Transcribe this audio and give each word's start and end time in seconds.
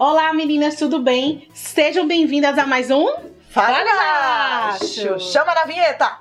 Olá, 0.00 0.32
meninas, 0.32 0.76
tudo 0.76 1.00
bem? 1.00 1.48
Sejam 1.52 2.06
bem-vindas 2.06 2.56
a 2.56 2.64
mais 2.64 2.88
um 2.88 3.04
Fala 3.50 3.82
Gacho! 3.82 5.18
Chama 5.18 5.52
na 5.52 5.64
vinheta! 5.64 6.18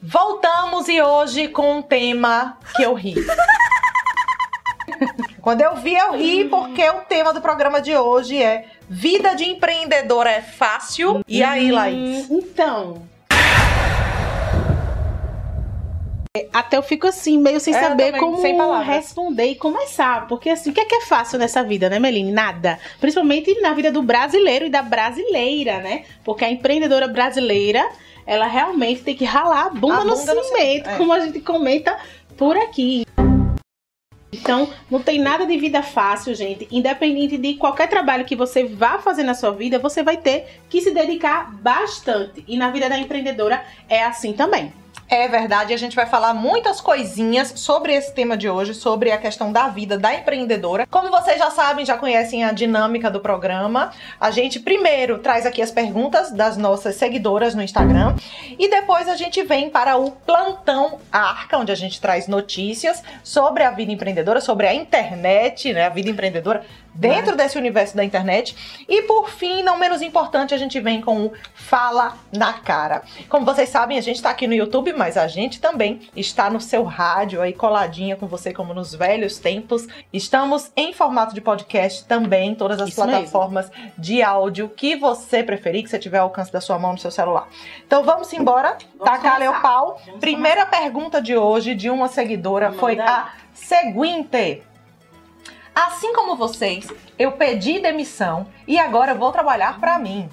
Voltamos 0.00 0.86
e 0.88 1.02
hoje 1.02 1.48
com 1.48 1.78
um 1.78 1.82
tema 1.82 2.58
que 2.76 2.84
eu 2.84 2.94
ri. 2.94 3.16
Quando 5.40 5.62
eu 5.62 5.76
vi, 5.76 5.94
eu 5.94 6.12
ri 6.12 6.44
porque 6.44 6.86
o 6.90 7.00
tema 7.00 7.32
do 7.32 7.40
programa 7.40 7.80
de 7.80 7.96
hoje 7.96 8.42
é 8.42 8.66
Vida 8.88 9.34
de 9.34 9.44
empreendedora 9.44 10.30
é 10.30 10.42
fácil? 10.42 11.24
E 11.28 11.42
aí, 11.42 11.70
Laís? 11.70 12.28
Então. 12.28 13.02
Até 16.52 16.76
eu 16.76 16.82
fico 16.82 17.06
assim, 17.06 17.38
meio 17.38 17.58
sem 17.58 17.74
É, 17.74 17.78
eu 17.78 17.88
saber 17.88 18.06
também, 18.06 18.20
como 18.20 18.40
sem 18.40 18.56
responder 18.84 19.46
e 19.46 19.54
começar. 19.54 20.26
Porque 20.26 20.50
assim, 20.50 20.70
o 20.70 20.72
que 20.72 20.80
é 20.80 20.84
que 20.84 20.94
é 20.96 21.00
fácil 21.02 21.38
nessa 21.38 21.62
vida, 21.62 21.88
né, 21.88 21.98
Meline? 21.98 22.32
Nada. 22.32 22.78
Principalmente 23.00 23.60
na 23.60 23.72
vida 23.72 23.90
do 23.90 24.02
brasileiro 24.02 24.66
e 24.66 24.70
da 24.70 24.82
brasileira, 24.82 25.78
né? 25.78 26.04
Porque 26.24 26.44
a 26.44 26.50
empreendedora 26.50 27.08
brasileira, 27.08 27.88
ela 28.26 28.46
realmente 28.46 29.02
tem 29.02 29.16
que 29.16 29.24
ralar 29.24 29.66
a 29.66 29.70
bunda, 29.70 29.94
A 29.94 30.04
no 30.04 30.16
bunda 30.16 30.34
no 30.34 30.44
cimento, 30.44 30.56
cimento, 30.56 30.90
é. 30.90 30.96
como 30.96 31.12
a 31.12 31.20
gente 31.20 31.40
comenta 31.40 31.96
por 32.36 32.56
aqui. 32.56 33.06
Então, 34.32 34.72
não 34.90 35.02
tem 35.02 35.18
nada 35.18 35.44
de 35.44 35.56
vida 35.56 35.82
fácil, 35.82 36.34
gente. 36.34 36.68
Independente 36.70 37.36
de 37.36 37.54
qualquer 37.54 37.88
trabalho 37.88 38.24
que 38.24 38.36
você 38.36 38.64
vá 38.64 38.98
fazer 38.98 39.24
na 39.24 39.34
sua 39.34 39.50
vida, 39.50 39.78
você 39.78 40.02
vai 40.02 40.16
ter 40.16 40.60
que 40.68 40.80
se 40.80 40.92
dedicar 40.92 41.52
bastante. 41.52 42.44
E 42.46 42.56
na 42.56 42.70
vida 42.70 42.88
da 42.88 42.98
empreendedora 42.98 43.64
é 43.88 44.04
assim 44.04 44.32
também. 44.32 44.72
É 45.12 45.26
verdade, 45.26 45.74
a 45.74 45.76
gente 45.76 45.96
vai 45.96 46.06
falar 46.06 46.32
muitas 46.32 46.80
coisinhas 46.80 47.52
sobre 47.56 47.92
esse 47.92 48.14
tema 48.14 48.36
de 48.36 48.48
hoje, 48.48 48.74
sobre 48.74 49.10
a 49.10 49.18
questão 49.18 49.50
da 49.50 49.66
vida 49.66 49.98
da 49.98 50.14
empreendedora. 50.14 50.86
Como 50.86 51.10
vocês 51.10 51.36
já 51.36 51.50
sabem, 51.50 51.84
já 51.84 51.98
conhecem 51.98 52.44
a 52.44 52.52
dinâmica 52.52 53.10
do 53.10 53.18
programa, 53.18 53.90
a 54.20 54.30
gente 54.30 54.60
primeiro 54.60 55.18
traz 55.18 55.44
aqui 55.44 55.60
as 55.60 55.72
perguntas 55.72 56.30
das 56.30 56.56
nossas 56.56 56.94
seguidoras 56.94 57.56
no 57.56 57.62
Instagram 57.62 58.14
e 58.56 58.70
depois 58.70 59.08
a 59.08 59.16
gente 59.16 59.42
vem 59.42 59.68
para 59.68 59.96
o 59.96 60.12
Plantão 60.12 61.00
Arca, 61.10 61.58
onde 61.58 61.72
a 61.72 61.76
gente 61.76 62.00
traz 62.00 62.28
notícias 62.28 63.02
sobre 63.24 63.64
a 63.64 63.72
vida 63.72 63.90
empreendedora, 63.90 64.40
sobre 64.40 64.68
a 64.68 64.74
internet, 64.74 65.72
né, 65.72 65.86
a 65.86 65.90
vida 65.90 66.08
empreendedora 66.08 66.64
dentro 66.94 67.36
desse 67.36 67.56
universo 67.58 67.96
da 67.96 68.04
internet. 68.04 68.84
E 68.88 69.02
por 69.02 69.30
fim, 69.30 69.62
não 69.62 69.78
menos 69.78 70.02
importante, 70.02 70.54
a 70.54 70.58
gente 70.58 70.78
vem 70.80 71.00
com 71.00 71.26
o 71.26 71.32
Fala 71.54 72.16
na 72.32 72.52
Cara. 72.52 73.02
Como 73.28 73.44
vocês 73.44 73.68
sabem, 73.68 73.98
a 73.98 74.00
gente 74.00 74.16
está 74.16 74.30
aqui 74.30 74.46
no 74.46 74.54
YouTube, 74.54 74.92
mas 74.92 75.16
a 75.16 75.26
gente 75.28 75.60
também 75.60 76.00
está 76.16 76.50
no 76.50 76.60
seu 76.60 76.84
rádio 76.84 77.40
aí 77.40 77.52
coladinha 77.52 78.16
com 78.16 78.26
você, 78.26 78.52
como 78.52 78.74
nos 78.74 78.94
velhos 78.94 79.38
tempos. 79.38 79.86
Estamos 80.12 80.70
em 80.76 80.92
formato 80.92 81.34
de 81.34 81.40
podcast 81.40 82.04
também, 82.04 82.54
todas 82.54 82.80
as 82.80 82.88
Isso 82.90 83.00
mesmo. 83.00 83.12
plataformas 83.12 83.70
de 83.96 84.22
áudio 84.22 84.68
que 84.68 84.96
você 84.96 85.42
preferir, 85.42 85.82
que 85.84 85.90
você 85.90 85.98
tiver 85.98 86.18
ao 86.18 86.24
alcance 86.24 86.52
da 86.52 86.60
sua 86.60 86.78
mão 86.78 86.92
no 86.92 86.98
seu 86.98 87.10
celular. 87.10 87.48
Então 87.86 88.02
vamos 88.02 88.32
embora, 88.32 88.76
Vamos 88.98 89.04
tacar 89.04 89.34
começar. 89.38 89.58
o 89.58 89.62
pau. 89.62 90.00
Vamos 90.04 90.20
Primeira 90.20 90.66
pergunta 90.66 91.20
de 91.20 91.36
hoje 91.36 91.74
de 91.74 91.88
uma 91.90 92.08
seguidora 92.08 92.72
foi 92.72 92.96
Manda 92.96 93.10
a 93.10 93.32
seguinte. 93.52 94.62
Assim 95.74 96.12
como 96.12 96.36
vocês, 96.36 96.88
eu 97.18 97.32
pedi 97.32 97.78
demissão 97.78 98.46
e 98.66 98.78
agora 98.78 99.14
vou 99.14 99.32
trabalhar 99.32 99.78
pra 99.78 99.98
mim. 99.98 100.28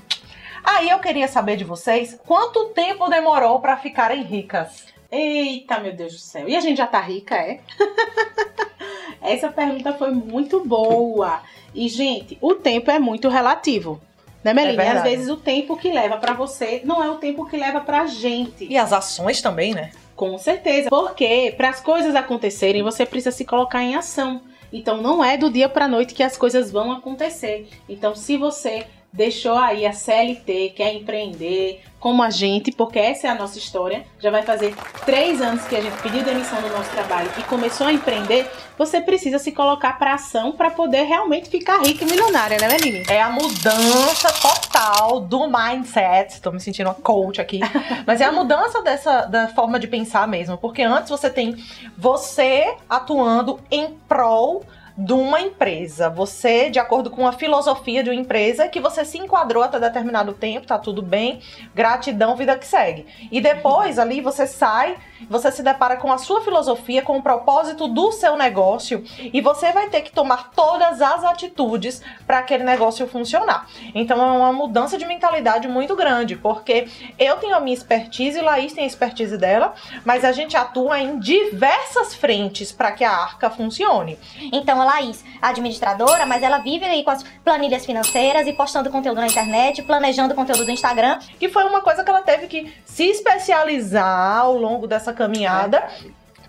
Aí 0.64 0.90
eu 0.90 1.00
queria 1.00 1.28
saber 1.28 1.56
de 1.56 1.64
vocês 1.64 2.20
quanto 2.26 2.70
tempo 2.70 3.10
demorou 3.10 3.60
pra 3.60 3.78
ficarem 3.78 4.24
ricas. 4.24 4.86
Eita, 5.12 5.80
meu 5.80 5.94
Deus 5.94 6.14
do 6.14 6.20
céu. 6.20 6.50
E 6.50 6.56
a 6.56 6.60
gente 6.60 6.78
já 6.78 6.88
tá 6.88 7.00
rica, 7.00 7.36
é? 7.36 7.62
Essa 9.22 9.50
pergunta 9.50 9.94
foi 9.94 10.12
muito 10.12 10.64
boa. 10.66 11.42
E, 11.73 11.88
gente, 11.88 12.38
o 12.42 12.54
tempo 12.56 12.92
é 12.92 13.00
muito 13.00 13.30
relativo. 13.30 14.02
Né, 14.44 14.54
Meline? 14.54 14.82
É 14.82 14.92
Às 14.92 15.04
vezes 15.04 15.30
o 15.30 15.38
tempo 15.38 15.78
que 15.78 15.92
leva 15.92 16.17
pra 16.17 16.34
você 16.34 16.82
não 16.84 17.04
é 17.04 17.10
o 17.10 17.16
tempo 17.16 17.45
que 17.45 17.58
leva 17.58 17.82
pra 17.82 18.06
gente. 18.06 18.66
E 18.66 18.78
as 18.78 18.92
ações 18.94 19.42
também, 19.42 19.73
né? 19.73 19.92
Com 20.16 20.38
certeza. 20.38 20.90
Porque 20.90 21.54
para 21.56 21.70
as 21.70 21.80
coisas 21.80 22.16
acontecerem, 22.16 22.84
você 22.84 23.06
precisa 23.06 23.32
se 23.32 23.45
colocar 23.45 23.82
em 23.84 23.95
ação. 23.95 24.42
Então 24.72 25.02
não 25.02 25.23
é 25.23 25.38
do 25.38 25.50
dia 25.50 25.70
para 25.70 25.88
noite 25.88 26.14
que 26.14 26.23
as 26.23 26.38
coisas 26.38 26.72
vão 26.72 26.92
acontecer. 26.92 27.67
Então 27.88 28.16
se 28.16 28.38
você 28.38 28.86
deixou 29.12 29.58
aí 29.58 29.86
a 29.86 29.94
CLT, 29.94 30.73
quer 30.76 30.94
empreender, 30.94 31.82
como 32.00 32.22
a 32.22 32.30
gente, 32.30 32.72
porque 32.72 33.00
essa 33.00 33.28
é 33.28 33.30
a 33.30 33.36
nossa 33.36 33.58
história, 33.58 34.06
já 34.20 34.30
vai 34.30 34.44
fazer 34.44 34.76
três 35.06 35.42
anos 35.42 35.66
que 35.66 35.76
a 35.76 35.82
gente 35.82 36.00
pediu 36.02 36.23
demissão 36.23 36.62
do 36.62 36.70
nosso 36.70 36.90
trabalho 36.92 37.30
e 37.38 37.44
começou 37.44 37.88
a 37.88 37.94
empreender, 37.94 38.50
você 38.78 39.02
precisa 39.02 39.40
se 39.40 39.52
colocar 39.52 39.98
para 39.98 40.14
ação 40.14 40.52
para 40.52 40.70
poder 40.70 41.04
realmente 41.04 41.50
ficar 41.50 41.82
rica 41.82 42.04
e 42.04 42.08
milionária, 42.08 42.58
né, 42.60 42.67
Meline? 42.67 43.04
É 43.10 43.22
a 43.22 43.30
mudança 43.30 44.32
total 44.34 45.20
do 45.20 45.48
mindset. 45.48 46.40
Tô 46.40 46.52
me 46.52 46.60
sentindo 46.60 46.88
uma 46.88 46.94
coach 46.94 47.42
aqui. 47.42 47.60
Mas 48.06 48.22
é 48.22 48.26
a 48.26 48.32
mudança 48.32 48.82
dessa 48.84 49.26
da 49.26 49.48
forma 49.48 49.80
de 49.80 49.88
pensar 49.88 50.28
mesmo. 50.28 50.58
Porque 50.58 50.84
antes 50.84 51.10
você 51.10 51.30
tem 51.30 51.56
você 51.98 52.76
atuando 52.88 53.60
em 53.72 53.98
prol 54.08 54.64
de 54.98 55.14
uma 55.14 55.40
empresa. 55.40 56.10
Você, 56.10 56.72
de 56.72 56.80
acordo 56.80 57.12
com 57.12 57.28
a 57.28 57.32
filosofia 57.32 58.04
de 58.04 58.10
uma 58.10 58.20
empresa, 58.20 58.68
que 58.68 58.80
você 58.80 59.06
se 59.06 59.20
enquadrou 59.20 59.62
até 59.62 59.80
determinado 59.80 60.34
tempo, 60.34 60.66
tá 60.66 60.80
tudo 60.80 61.04
bem, 61.04 61.40
gratidão, 61.76 62.36
vida 62.36 62.58
que 62.58 62.66
segue. 62.66 63.06
E 63.32 63.40
depois 63.40 64.00
ali 64.00 64.22
você 64.22 64.48
sai, 64.48 64.98
você 65.30 65.52
se 65.52 65.62
depara 65.62 65.98
com 65.98 66.12
a 66.12 66.18
sua 66.18 66.42
filosofia, 66.42 67.04
com 67.04 67.18
o 67.18 67.22
propósito 67.22 67.88
do 67.88 68.12
seu 68.12 68.36
negócio, 68.36 69.04
e 69.20 69.40
você 69.40 69.72
vai 69.72 69.90
ter 69.90 70.02
que 70.02 70.12
tomar 70.12 70.52
todas 70.56 71.00
as 71.00 71.24
atitudes 71.24 72.02
para 72.26 72.40
aquele 72.40 72.64
negócio 72.64 73.08
funcionar. 73.08 73.68
Então 73.94 74.20
é 74.20 74.32
uma 74.32 74.54
mudança 74.54 74.98
de 74.98 75.06
mentalidade 75.06 75.68
muito 75.68 75.96
grande, 75.96 76.36
porque 76.36 76.88
eu 77.20 77.36
tenho 77.38 77.56
a 77.56 77.60
minha 77.60 77.76
expertise, 77.76 78.42
Laís 78.42 78.74
tem 78.74 78.84
a 78.84 78.88
expertise 78.88 79.38
dela, 79.38 79.76
mas 80.04 80.26
a 80.26 80.32
gente 80.32 80.58
atua 80.58 81.00
em 81.00 81.20
diversas 81.20 82.16
frentes 82.16 82.72
para 82.72 82.92
que 82.92 83.04
a 83.04 83.12
arca 83.12 83.50
funcione. 83.50 84.18
Então, 84.52 84.82
a 84.82 84.86
Laís, 84.87 85.23
administradora, 85.42 86.25
mas 86.25 86.42
ela 86.42 86.59
vive 86.59 86.86
aí 86.86 87.03
com 87.03 87.11
as 87.11 87.23
planilhas 87.43 87.86
financeiras 87.86 88.48
e 88.48 88.53
postando 88.53 88.89
conteúdo 88.89 89.20
na 89.20 89.27
internet, 89.27 89.83
planejando 89.83 90.33
conteúdo 90.33 90.65
do 90.65 90.71
Instagram. 90.71 91.20
que 91.39 91.49
foi 91.49 91.64
uma 91.65 91.81
coisa 91.81 92.03
que 92.03 92.09
ela 92.09 92.21
teve 92.21 92.48
que 92.48 92.73
se 92.86 93.03
especializar 93.03 94.39
ao 94.39 94.58
longo 94.58 94.87
dessa 94.87 95.14
caminhada 95.14 95.87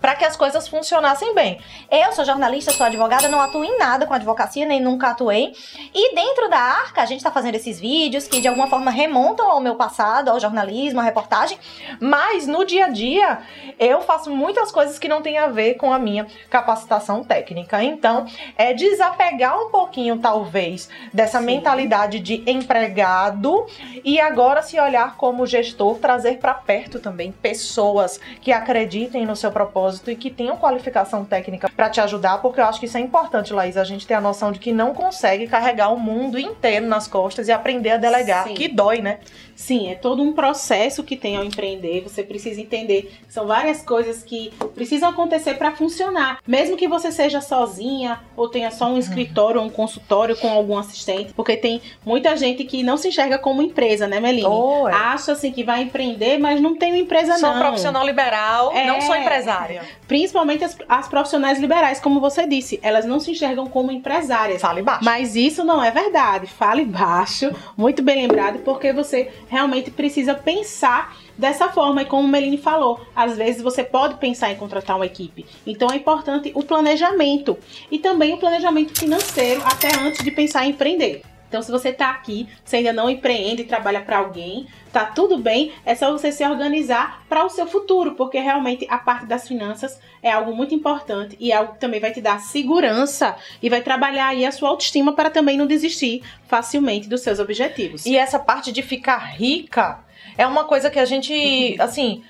para 0.01 0.15
que 0.15 0.25
as 0.25 0.35
coisas 0.35 0.67
funcionassem 0.67 1.33
bem. 1.33 1.59
Eu 1.91 2.11
sou 2.13 2.23
jornalista, 2.23 2.71
sou 2.71 2.85
advogada, 2.85 3.27
não 3.27 3.41
atuo 3.41 3.63
em 3.63 3.77
nada 3.77 4.05
com 4.05 4.13
advocacia, 4.13 4.65
nem 4.65 4.81
nunca 4.81 5.09
atuei. 5.09 5.53
E 5.93 6.15
dentro 6.15 6.49
da 6.49 6.57
Arca, 6.57 7.01
a 7.01 7.05
gente 7.05 7.23
tá 7.23 7.31
fazendo 7.31 7.55
esses 7.55 7.79
vídeos 7.79 8.27
que 8.27 8.41
de 8.41 8.47
alguma 8.47 8.67
forma 8.67 8.91
remontam 8.91 9.49
ao 9.49 9.59
meu 9.59 9.75
passado, 9.75 10.29
ao 10.29 10.39
jornalismo, 10.39 10.99
à 10.99 11.03
reportagem. 11.03 11.57
Mas 11.99 12.47
no 12.47 12.65
dia 12.65 12.85
a 12.85 12.89
dia, 12.89 13.39
eu 13.77 14.01
faço 14.01 14.29
muitas 14.29 14.71
coisas 14.71 14.97
que 14.97 15.07
não 15.07 15.21
têm 15.21 15.37
a 15.37 15.47
ver 15.47 15.75
com 15.75 15.91
a 15.91 15.99
minha 15.99 16.27
capacitação 16.49 17.23
técnica. 17.23 17.83
Então, 17.83 18.25
é 18.57 18.73
desapegar 18.73 19.59
um 19.59 19.69
pouquinho, 19.69 20.17
talvez, 20.19 20.89
dessa 21.13 21.39
Sim. 21.39 21.45
mentalidade 21.45 22.19
de 22.19 22.43
empregado 22.49 23.65
e 24.03 24.19
agora 24.19 24.61
se 24.61 24.79
olhar 24.79 25.15
como 25.15 25.45
gestor, 25.45 25.97
trazer 25.97 26.39
para 26.39 26.53
perto 26.53 26.99
também 26.99 27.31
pessoas 27.31 28.19
que 28.41 28.51
acreditem 28.51 29.25
no 29.25 29.35
seu 29.35 29.51
propósito 29.51 29.88
e 30.07 30.15
que 30.15 30.29
tenham 30.29 30.57
qualificação 30.57 31.25
técnica 31.25 31.69
para 31.75 31.89
te 31.89 31.99
ajudar, 32.01 32.41
porque 32.41 32.59
eu 32.59 32.65
acho 32.65 32.79
que 32.79 32.85
isso 32.85 32.97
é 32.97 33.01
importante, 33.01 33.53
Laís, 33.53 33.77
a 33.77 33.83
gente 33.83 34.05
ter 34.05 34.13
a 34.13 34.21
noção 34.21 34.51
de 34.51 34.59
que 34.59 34.71
não 34.71 34.93
consegue 34.93 35.47
carregar 35.47 35.91
o 35.93 35.99
mundo 35.99 36.37
inteiro 36.39 36.85
nas 36.87 37.07
costas 37.07 37.47
e 37.47 37.51
aprender 37.51 37.91
a 37.91 37.97
delegar, 37.97 38.47
Sim. 38.47 38.53
que 38.53 38.67
dói, 38.67 39.01
né? 39.01 39.19
Sim, 39.55 39.91
é 39.91 39.95
todo 39.95 40.23
um 40.23 40.31
processo 40.31 41.03
que 41.03 41.17
tem 41.17 41.35
ao 41.35 41.43
empreender. 41.43 42.01
Você 42.01 42.23
precisa 42.23 42.61
entender 42.61 43.11
são 43.27 43.45
várias 43.45 43.81
coisas 43.81 44.23
que 44.23 44.53
precisam 44.73 45.09
acontecer 45.09 45.55
para 45.55 45.73
funcionar. 45.73 46.39
Mesmo 46.47 46.77
que 46.77 46.87
você 46.87 47.11
seja 47.11 47.41
sozinha 47.41 48.19
ou 48.37 48.47
tenha 48.47 48.71
só 48.71 48.85
um 48.85 48.97
escritório 48.97 49.59
ou 49.59 49.67
um 49.67 49.69
consultório 49.69 50.37
com 50.37 50.49
algum 50.49 50.77
assistente, 50.77 51.33
porque 51.33 51.57
tem 51.57 51.81
muita 52.05 52.37
gente 52.37 52.63
que 52.63 52.81
não 52.83 52.95
se 52.95 53.09
enxerga 53.09 53.37
como 53.37 53.61
empresa, 53.61 54.07
né, 54.07 54.19
Meline? 54.21 54.47
Oh, 54.47 54.87
é. 54.87 54.93
Acha 54.93 55.33
assim 55.33 55.51
que 55.51 55.63
vai 55.63 55.81
empreender, 55.81 56.37
mas 56.37 56.61
não 56.61 56.77
tem 56.77 56.93
uma 56.93 56.99
empresa 56.99 57.37
Sou 57.37 57.51
não. 57.51 57.59
profissional 57.59 58.05
liberal, 58.05 58.71
É. 58.73 58.87
não 58.87 59.01
sou 59.01 59.15
empresária. 59.15 59.78
Principalmente 60.07 60.63
as, 60.63 60.77
as 60.87 61.07
profissionais 61.07 61.59
liberais, 61.59 61.99
como 61.99 62.19
você 62.19 62.47
disse, 62.47 62.79
elas 62.81 63.05
não 63.05 63.19
se 63.19 63.31
enxergam 63.31 63.67
como 63.67 63.91
empresárias. 63.91 64.61
Fale 64.61 64.81
baixo. 64.81 65.05
Mas 65.05 65.35
isso 65.35 65.63
não 65.63 65.83
é 65.83 65.91
verdade. 65.91 66.47
Fale 66.47 66.85
baixo, 66.85 67.51
muito 67.77 68.01
bem 68.01 68.27
lembrado, 68.27 68.59
porque 68.59 68.93
você 68.93 69.31
realmente 69.47 69.91
precisa 69.91 70.33
pensar 70.33 71.15
dessa 71.37 71.69
forma. 71.69 72.01
E 72.01 72.05
como 72.05 72.27
o 72.27 72.27
Meline 72.27 72.57
falou, 72.57 72.99
às 73.15 73.37
vezes 73.37 73.61
você 73.61 73.83
pode 73.83 74.15
pensar 74.15 74.51
em 74.51 74.55
contratar 74.55 74.95
uma 74.95 75.05
equipe. 75.05 75.45
Então 75.65 75.89
é 75.91 75.95
importante 75.95 76.51
o 76.53 76.63
planejamento 76.63 77.57
e 77.89 77.97
também 77.97 78.33
o 78.33 78.37
planejamento 78.37 78.99
financeiro 78.99 79.61
até 79.65 79.89
antes 79.99 80.23
de 80.23 80.31
pensar 80.31 80.65
em 80.65 80.71
empreender. 80.71 81.21
Então, 81.49 81.61
se 81.63 81.71
você 81.71 81.91
tá 81.91 82.11
aqui, 82.11 82.47
você 82.63 82.77
ainda 82.77 82.93
não 82.93 83.09
empreende 83.09 83.63
e 83.63 83.65
trabalha 83.65 83.99
para 84.01 84.19
alguém, 84.19 84.67
tá 84.93 85.03
tudo 85.05 85.37
bem, 85.37 85.73
é 85.83 85.95
só 85.95 86.11
você 86.11 86.31
se 86.31 86.45
organizar 86.45 87.23
para 87.27 87.43
o 87.43 87.49
seu 87.49 87.65
futuro, 87.65 88.13
porque 88.13 88.39
realmente 88.39 88.85
a 88.87 88.99
parte 88.99 89.25
das 89.25 89.47
finanças 89.47 89.99
é 90.21 90.31
algo 90.31 90.55
muito 90.55 90.75
importante 90.75 91.35
e 91.39 91.51
é 91.51 91.55
algo 91.55 91.73
que 91.73 91.79
também 91.79 91.99
vai 91.99 92.11
te 92.11 92.21
dar 92.21 92.39
segurança 92.39 93.35
e 93.61 93.67
vai 93.69 93.81
trabalhar 93.81 94.27
aí 94.27 94.45
a 94.45 94.51
sua 94.51 94.69
autoestima 94.69 95.13
para 95.13 95.29
também 95.31 95.57
não 95.57 95.65
desistir 95.65 96.21
facilmente 96.47 97.09
dos 97.09 97.21
seus 97.21 97.39
objetivos. 97.39 98.05
E 98.05 98.15
essa 98.15 98.37
parte 98.37 98.71
de 98.71 98.81
ficar 98.83 99.17
rica 99.17 99.99
é 100.37 100.45
uma 100.45 100.65
coisa 100.65 100.89
que 100.89 100.99
a 100.99 101.05
gente, 101.05 101.75
assim, 101.79 102.23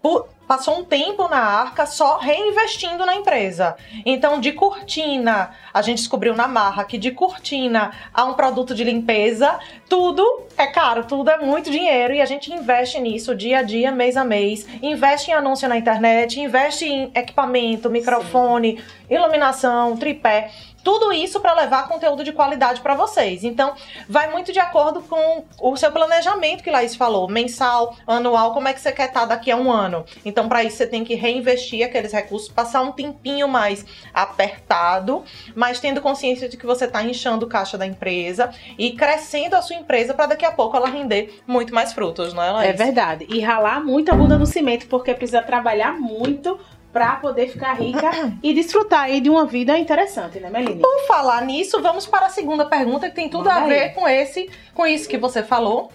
por- 0.00 0.28
passou 0.52 0.80
um 0.80 0.84
tempo 0.84 1.28
na 1.28 1.38
arca 1.38 1.86
só 1.86 2.18
reinvestindo 2.18 3.06
na 3.06 3.14
empresa. 3.14 3.74
Então, 4.04 4.38
de 4.38 4.52
cortina, 4.52 5.52
a 5.72 5.80
gente 5.80 5.96
descobriu 5.96 6.36
na 6.36 6.46
marra 6.46 6.84
que 6.84 6.98
de 6.98 7.10
cortina 7.10 7.90
a 8.12 8.26
um 8.26 8.34
produto 8.34 8.74
de 8.74 8.84
limpeza, 8.84 9.58
tudo 9.88 10.42
é 10.58 10.66
caro, 10.66 11.04
tudo 11.04 11.30
é 11.30 11.38
muito 11.38 11.70
dinheiro 11.70 12.12
e 12.12 12.20
a 12.20 12.26
gente 12.26 12.52
investe 12.52 13.00
nisso 13.00 13.34
dia 13.34 13.60
a 13.60 13.62
dia, 13.62 13.90
mês 13.90 14.14
a 14.14 14.24
mês. 14.24 14.66
Investe 14.82 15.30
em 15.30 15.34
anúncio 15.34 15.66
na 15.66 15.78
internet, 15.78 16.38
investe 16.38 16.84
em 16.84 17.10
equipamento, 17.14 17.88
microfone, 17.88 18.78
iluminação, 19.08 19.96
tripé. 19.96 20.50
Tudo 20.82 21.12
isso 21.12 21.40
para 21.40 21.54
levar 21.54 21.88
conteúdo 21.88 22.24
de 22.24 22.32
qualidade 22.32 22.80
para 22.80 22.94
vocês. 22.94 23.44
Então, 23.44 23.74
vai 24.08 24.30
muito 24.30 24.52
de 24.52 24.58
acordo 24.58 25.02
com 25.02 25.44
o 25.60 25.76
seu 25.76 25.92
planejamento 25.92 26.62
que 26.62 26.70
Laís 26.70 26.94
falou, 26.94 27.28
mensal, 27.28 27.96
anual, 28.06 28.52
como 28.52 28.68
é 28.68 28.72
que 28.72 28.80
você 28.80 28.92
quer 28.92 29.08
estar 29.08 29.24
daqui 29.24 29.50
a 29.50 29.56
um 29.56 29.70
ano. 29.70 30.04
Então, 30.24 30.48
para 30.48 30.64
isso 30.64 30.76
você 30.76 30.86
tem 30.86 31.04
que 31.04 31.14
reinvestir 31.14 31.84
aqueles 31.84 32.12
recursos, 32.12 32.48
passar 32.48 32.82
um 32.82 32.92
tempinho 32.92 33.48
mais 33.48 33.84
apertado, 34.12 35.24
mas 35.54 35.80
tendo 35.80 36.00
consciência 36.00 36.48
de 36.48 36.56
que 36.56 36.66
você 36.66 36.84
está 36.84 37.02
inchando 37.02 37.46
o 37.46 37.48
caixa 37.48 37.78
da 37.78 37.86
empresa 37.86 38.50
e 38.78 38.92
crescendo 38.92 39.54
a 39.54 39.62
sua 39.62 39.76
empresa 39.76 40.14
para 40.14 40.26
daqui 40.26 40.44
a 40.44 40.52
pouco 40.52 40.76
ela 40.76 40.88
render 40.88 41.42
muito 41.46 41.74
mais 41.74 41.92
frutos, 41.92 42.32
não 42.32 42.42
é, 42.42 42.50
Laís? 42.50 42.70
É 42.70 42.72
verdade. 42.84 43.26
E 43.28 43.40
ralar 43.40 43.84
muito 43.84 44.10
a 44.10 44.14
bunda 44.14 44.38
no 44.38 44.46
cimento, 44.46 44.86
porque 44.86 45.14
precisa 45.14 45.42
trabalhar 45.42 45.92
muito 45.92 46.58
pra 46.92 47.16
poder 47.16 47.48
ficar 47.48 47.72
rica 47.74 48.10
e 48.42 48.52
desfrutar 48.52 49.04
aí 49.04 49.20
de 49.20 49.30
uma 49.30 49.46
vida 49.46 49.78
interessante, 49.78 50.38
né, 50.38 50.50
Meline? 50.50 50.80
Por 50.80 51.06
falar 51.06 51.40
nisso, 51.42 51.80
vamos 51.80 52.06
para 52.06 52.26
a 52.26 52.28
segunda 52.30 52.66
pergunta 52.66 53.08
que 53.08 53.14
tem 53.14 53.28
tudo 53.28 53.44
Manda 53.44 53.62
a 53.62 53.66
ver 53.66 53.82
aí. 53.84 53.88
com 53.90 54.06
esse, 54.06 54.50
com 54.74 54.86
isso 54.86 55.08
que 55.08 55.16
você 55.16 55.42
falou, 55.42 55.90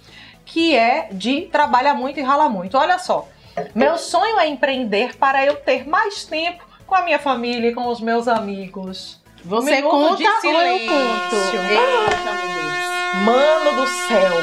que 0.45 0.75
é 0.75 1.09
de 1.11 1.41
trabalhar 1.51 1.94
muito 1.94 2.19
e 2.19 2.23
ralar 2.23 2.49
muito. 2.49 2.77
Olha 2.77 2.97
só, 2.97 3.27
meu 3.75 3.97
sonho 3.97 4.39
é 4.39 4.47
empreender 4.47 5.15
para 5.17 5.45
eu 5.45 5.55
ter 5.57 5.88
mais 5.88 6.25
tempo 6.25 6.65
com 6.88 6.95
a 6.95 7.01
minha 7.01 7.19
família 7.19 7.69
e 7.69 7.73
com 7.75 7.88
os 7.88 7.99
meus 8.01 8.27
amigos. 8.27 9.21
Você 9.44 9.75
Minuto 9.75 9.91
conta 9.91 10.15
de 10.17 10.27
ou 10.27 10.33
eu 10.33 10.41
silêncio. 10.41 10.88
conto? 10.88 11.35
Eita, 11.69 13.17
Mano 13.23 13.75
do 13.75 13.88
céu. 13.88 14.33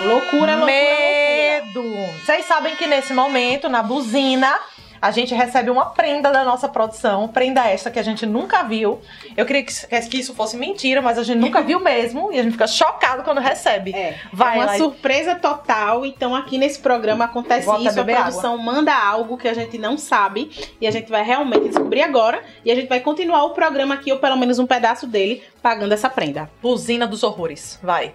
Loucura, 0.00 0.56
loucura, 0.56 0.56
medo. 0.64 1.82
Vocês 2.24 2.44
sabem 2.46 2.74
que 2.76 2.86
nesse 2.86 3.12
momento, 3.12 3.68
na 3.68 3.82
buzina, 3.82 4.58
a 5.04 5.10
gente 5.10 5.34
recebe 5.34 5.68
uma 5.68 5.84
prenda 5.84 6.32
da 6.32 6.42
nossa 6.42 6.66
produção, 6.66 7.28
prenda 7.28 7.68
esta 7.68 7.90
que 7.90 7.98
a 7.98 8.02
gente 8.02 8.24
nunca 8.24 8.62
viu. 8.62 9.02
Eu 9.36 9.44
queria 9.44 9.62
que, 9.62 10.00
que 10.08 10.18
isso 10.18 10.32
fosse 10.32 10.56
mentira, 10.56 11.02
mas 11.02 11.18
a 11.18 11.22
gente 11.22 11.36
nunca 11.36 11.60
viu 11.60 11.78
mesmo 11.78 12.32
e 12.32 12.40
a 12.40 12.42
gente 12.42 12.52
fica 12.52 12.66
chocado 12.66 13.22
quando 13.22 13.38
recebe. 13.38 13.94
É, 13.94 14.16
Vai, 14.32 14.56
é 14.56 14.60
uma 14.60 14.64
Laís. 14.64 14.78
surpresa 14.82 15.34
total. 15.34 16.06
Então, 16.06 16.34
aqui 16.34 16.56
nesse 16.56 16.78
programa 16.78 17.26
acontece 17.26 17.66
Vou 17.66 17.78
isso. 17.80 18.00
A 18.00 18.02
produção 18.02 18.56
manda 18.56 18.94
algo 18.94 19.36
que 19.36 19.46
a 19.46 19.52
gente 19.52 19.76
não 19.76 19.98
sabe. 19.98 20.50
E 20.80 20.86
a 20.86 20.90
gente 20.90 21.10
vai 21.10 21.22
realmente 21.22 21.68
descobrir 21.68 22.00
agora. 22.00 22.42
E 22.64 22.72
a 22.72 22.74
gente 22.74 22.88
vai 22.88 23.00
continuar 23.00 23.44
o 23.44 23.50
programa 23.50 23.92
aqui, 23.92 24.10
ou 24.10 24.18
pelo 24.18 24.38
menos 24.38 24.58
um 24.58 24.66
pedaço 24.66 25.06
dele, 25.06 25.42
pagando 25.60 25.92
essa 25.92 26.08
prenda. 26.08 26.50
Buzina 26.62 27.06
dos 27.06 27.22
horrores. 27.22 27.78
Vai. 27.82 28.14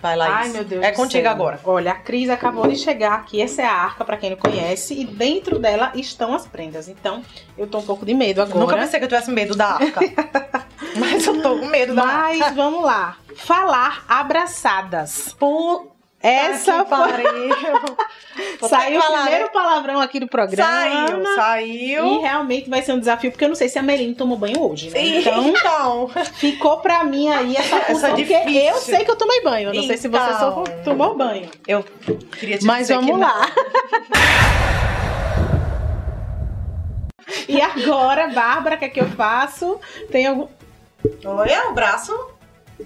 Vai, 0.00 0.14
Laís. 0.14 0.34
Ai, 0.34 0.48
meu 0.50 0.64
Deus. 0.64 0.84
É 0.84 0.92
contigo 0.92 1.22
céu. 1.22 1.30
agora. 1.30 1.60
Olha, 1.64 1.92
a 1.92 1.94
Cris 1.94 2.28
acabou 2.28 2.66
de 2.68 2.76
chegar 2.76 3.14
aqui. 3.14 3.40
Essa 3.40 3.62
é 3.62 3.66
a 3.66 3.72
arca, 3.72 4.04
pra 4.04 4.16
quem 4.16 4.30
não 4.30 4.36
conhece. 4.36 4.94
E 4.94 5.04
dentro 5.04 5.58
dela 5.58 5.92
estão 5.94 6.34
as 6.34 6.46
prendas. 6.46 6.88
Então, 6.88 7.22
eu 7.56 7.66
tô 7.66 7.78
um 7.78 7.82
pouco 7.82 8.04
de 8.04 8.14
medo 8.14 8.42
agora. 8.42 8.60
Nunca 8.60 8.76
pensei 8.76 8.98
que 8.98 9.04
eu 9.04 9.08
tivesse 9.08 9.30
medo 9.30 9.56
da 9.56 9.74
arca. 9.74 10.00
mas 10.96 11.26
eu 11.26 11.42
tô 11.42 11.58
com 11.58 11.66
medo 11.66 11.94
da 11.94 12.04
arca. 12.04 12.38
Mas 12.38 12.54
vamos 12.54 12.84
lá. 12.84 13.16
Falar 13.36 14.04
abraçadas. 14.08 15.34
Por... 15.38 15.95
Essa 16.28 16.84
que 16.84 16.88
foi... 16.88 16.98
pariu. 16.98 17.96
Saiu 18.68 18.90
ter 18.92 18.98
o 18.98 19.02
falar, 19.02 19.22
primeiro 19.22 19.44
né? 19.44 19.50
palavrão 19.52 20.00
aqui 20.00 20.20
do 20.20 20.26
programa. 20.28 20.70
Saiu, 20.70 21.22
E 21.22 21.34
saiu. 21.36 22.20
realmente 22.20 22.68
vai 22.68 22.82
ser 22.82 22.92
um 22.92 22.98
desafio, 22.98 23.30
porque 23.30 23.44
eu 23.44 23.48
não 23.48 23.54
sei 23.54 23.68
se 23.68 23.78
a 23.78 23.82
Meline 23.82 24.14
tomou 24.14 24.36
banho 24.36 24.60
hoje, 24.62 24.90
né? 24.90 25.00
Então, 25.00 25.48
Então, 25.48 26.10
então, 26.10 26.24
ficou 26.34 26.78
pra 26.78 27.02
mim 27.04 27.28
aí 27.30 27.56
essa 27.56 27.80
função, 27.80 28.10
é 28.10 28.14
porque 28.14 28.32
eu 28.34 28.74
sei 28.76 29.04
que 29.04 29.10
eu 29.10 29.16
tomei 29.16 29.42
banho. 29.42 29.70
Eu 29.70 29.74
não 29.74 29.82
sei 29.84 29.96
se 29.96 30.08
você 30.08 30.32
só 30.34 30.62
Então. 30.62 30.64
tomou 30.84 31.16
banho. 31.16 31.48
eu 31.66 31.82
queria 32.38 32.58
te 32.58 32.64
Mas 32.66 32.88
dizer 32.88 32.98
que 32.98 33.04
vamos 33.06 33.20
lá. 33.20 33.46
E 37.48 37.60
agora, 37.60 38.28
Bárbara, 38.28 38.76
o 38.76 38.78
que 38.78 38.84
é 38.84 38.88
que 38.88 39.00
eu 39.00 39.08
faço? 39.10 39.80
Tem 40.10 40.26
algum. 40.26 40.48
Olha, 41.24 41.68
o 41.70 41.74
braço 41.74 42.12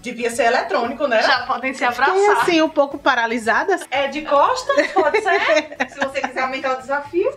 devia 0.01 0.31
ser 0.31 0.45
eletrônico, 0.45 1.07
né? 1.07 1.23
Já 1.23 1.47
podem 1.47 1.73
se 1.75 1.87
Fiquei 1.87 2.05
abraçar. 2.05 2.43
assim, 2.43 2.63
um 2.63 2.69
pouco 2.69 2.99
paralisada. 2.99 3.79
É 3.91 4.09
de 4.09 4.23
costas, 4.23 4.87
pode 4.93 5.21
ser. 5.23 5.77
Se 5.91 5.99
você 5.99 6.21
quiser 6.21 6.41
aumentar 6.43 6.75
o 6.79 6.81
desafio. 6.81 7.33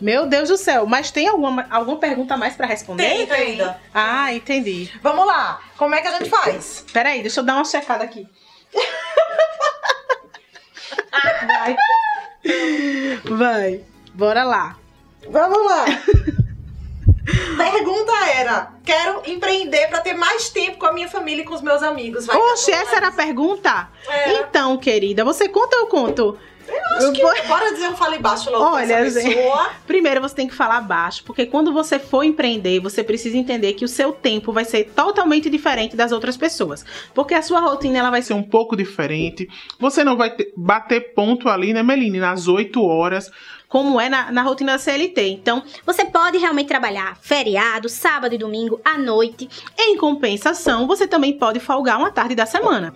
Meu 0.00 0.26
Deus 0.26 0.48
do 0.48 0.56
céu. 0.56 0.84
Mas 0.86 1.10
tem 1.10 1.28
alguma, 1.28 1.66
alguma 1.70 1.96
pergunta 1.98 2.34
a 2.34 2.36
mais 2.36 2.54
pra 2.54 2.66
responder? 2.66 3.26
Tem 3.26 3.30
ainda. 3.30 3.80
Ah, 3.94 4.32
entendi. 4.34 4.90
Vamos 5.02 5.24
lá. 5.26 5.60
Como 5.76 5.94
é 5.94 6.00
que 6.00 6.08
a 6.08 6.18
gente 6.18 6.28
faz? 6.28 6.84
Peraí, 6.92 7.22
deixa 7.22 7.40
eu 7.40 7.44
dar 7.44 7.54
uma 7.54 7.64
checada 7.64 8.02
aqui. 8.02 8.28
Vai. 11.46 11.76
Vai. 13.38 13.80
Bora 14.14 14.42
lá. 14.44 14.76
Vamos 15.28 15.64
lá. 15.64 15.84
Pergunta 17.24 18.12
era: 18.36 18.72
quero 18.84 19.22
empreender 19.26 19.88
pra 19.88 20.00
ter 20.00 20.14
mais 20.14 20.48
tempo 20.50 20.78
com 20.78 20.86
a 20.86 20.92
minha 20.92 21.08
família 21.08 21.42
e 21.42 21.44
com 21.44 21.54
os 21.54 21.62
meus 21.62 21.82
amigos. 21.82 22.26
Vai, 22.26 22.36
Oxe, 22.36 22.72
essa 22.72 22.96
era 22.96 23.08
a 23.08 23.12
pergunta? 23.12 23.88
Era. 24.08 24.32
Então, 24.40 24.76
querida, 24.76 25.24
você 25.24 25.48
conta 25.48 25.76
ou 25.76 25.82
eu 25.82 25.86
conto? 25.86 26.38
Acho 26.96 27.12
que 27.12 27.22
bora 27.48 27.72
dizer 27.72 27.88
um 27.88 27.96
fale 27.96 28.18
baixo 28.18 28.50
logo 28.50 28.76
Olha, 28.76 28.98
pessoa. 28.98 29.70
Primeiro 29.86 30.20
você 30.20 30.34
tem 30.34 30.48
que 30.48 30.54
falar 30.54 30.80
baixo, 30.80 31.24
porque 31.24 31.44
quando 31.44 31.72
você 31.72 31.98
for 31.98 32.22
empreender, 32.22 32.80
você 32.80 33.02
precisa 33.02 33.36
entender 33.36 33.72
que 33.74 33.84
o 33.84 33.88
seu 33.88 34.12
tempo 34.12 34.52
vai 34.52 34.64
ser 34.64 34.84
totalmente 34.94 35.50
diferente 35.50 35.96
das 35.96 36.12
outras 36.12 36.36
pessoas. 36.36 36.84
Porque 37.12 37.34
a 37.34 37.42
sua 37.42 37.60
rotina 37.60 37.98
ela 37.98 38.10
vai 38.10 38.22
ser 38.22 38.28
ser 38.28 38.34
um 38.34 38.42
pouco 38.42 38.76
diferente. 38.76 39.48
Você 39.78 40.04
não 40.04 40.16
vai 40.16 40.30
ter- 40.30 40.52
bater 40.56 41.12
ponto 41.14 41.48
ali, 41.48 41.74
né, 41.74 41.82
Meline? 41.82 42.20
Nas 42.20 42.46
8 42.46 42.82
horas. 42.82 43.30
Como 43.72 43.98
é 43.98 44.06
na, 44.06 44.30
na 44.30 44.42
rotina 44.42 44.72
da 44.72 44.78
CLT. 44.78 45.28
Então, 45.30 45.62
Você 45.86 46.04
pode 46.04 46.36
realmente 46.36 46.66
trabalhar 46.66 47.16
feriado, 47.22 47.88
sábado 47.88 48.34
e 48.34 48.36
domingo, 48.36 48.78
à 48.84 48.98
noite. 48.98 49.48
em 49.78 49.96
compensação, 49.96 50.86
você 50.86 51.06
também 51.06 51.38
pode 51.38 51.58
folgar 51.58 51.96
uma 51.98 52.10
tarde 52.10 52.34
da 52.34 52.44
semana. 52.44 52.92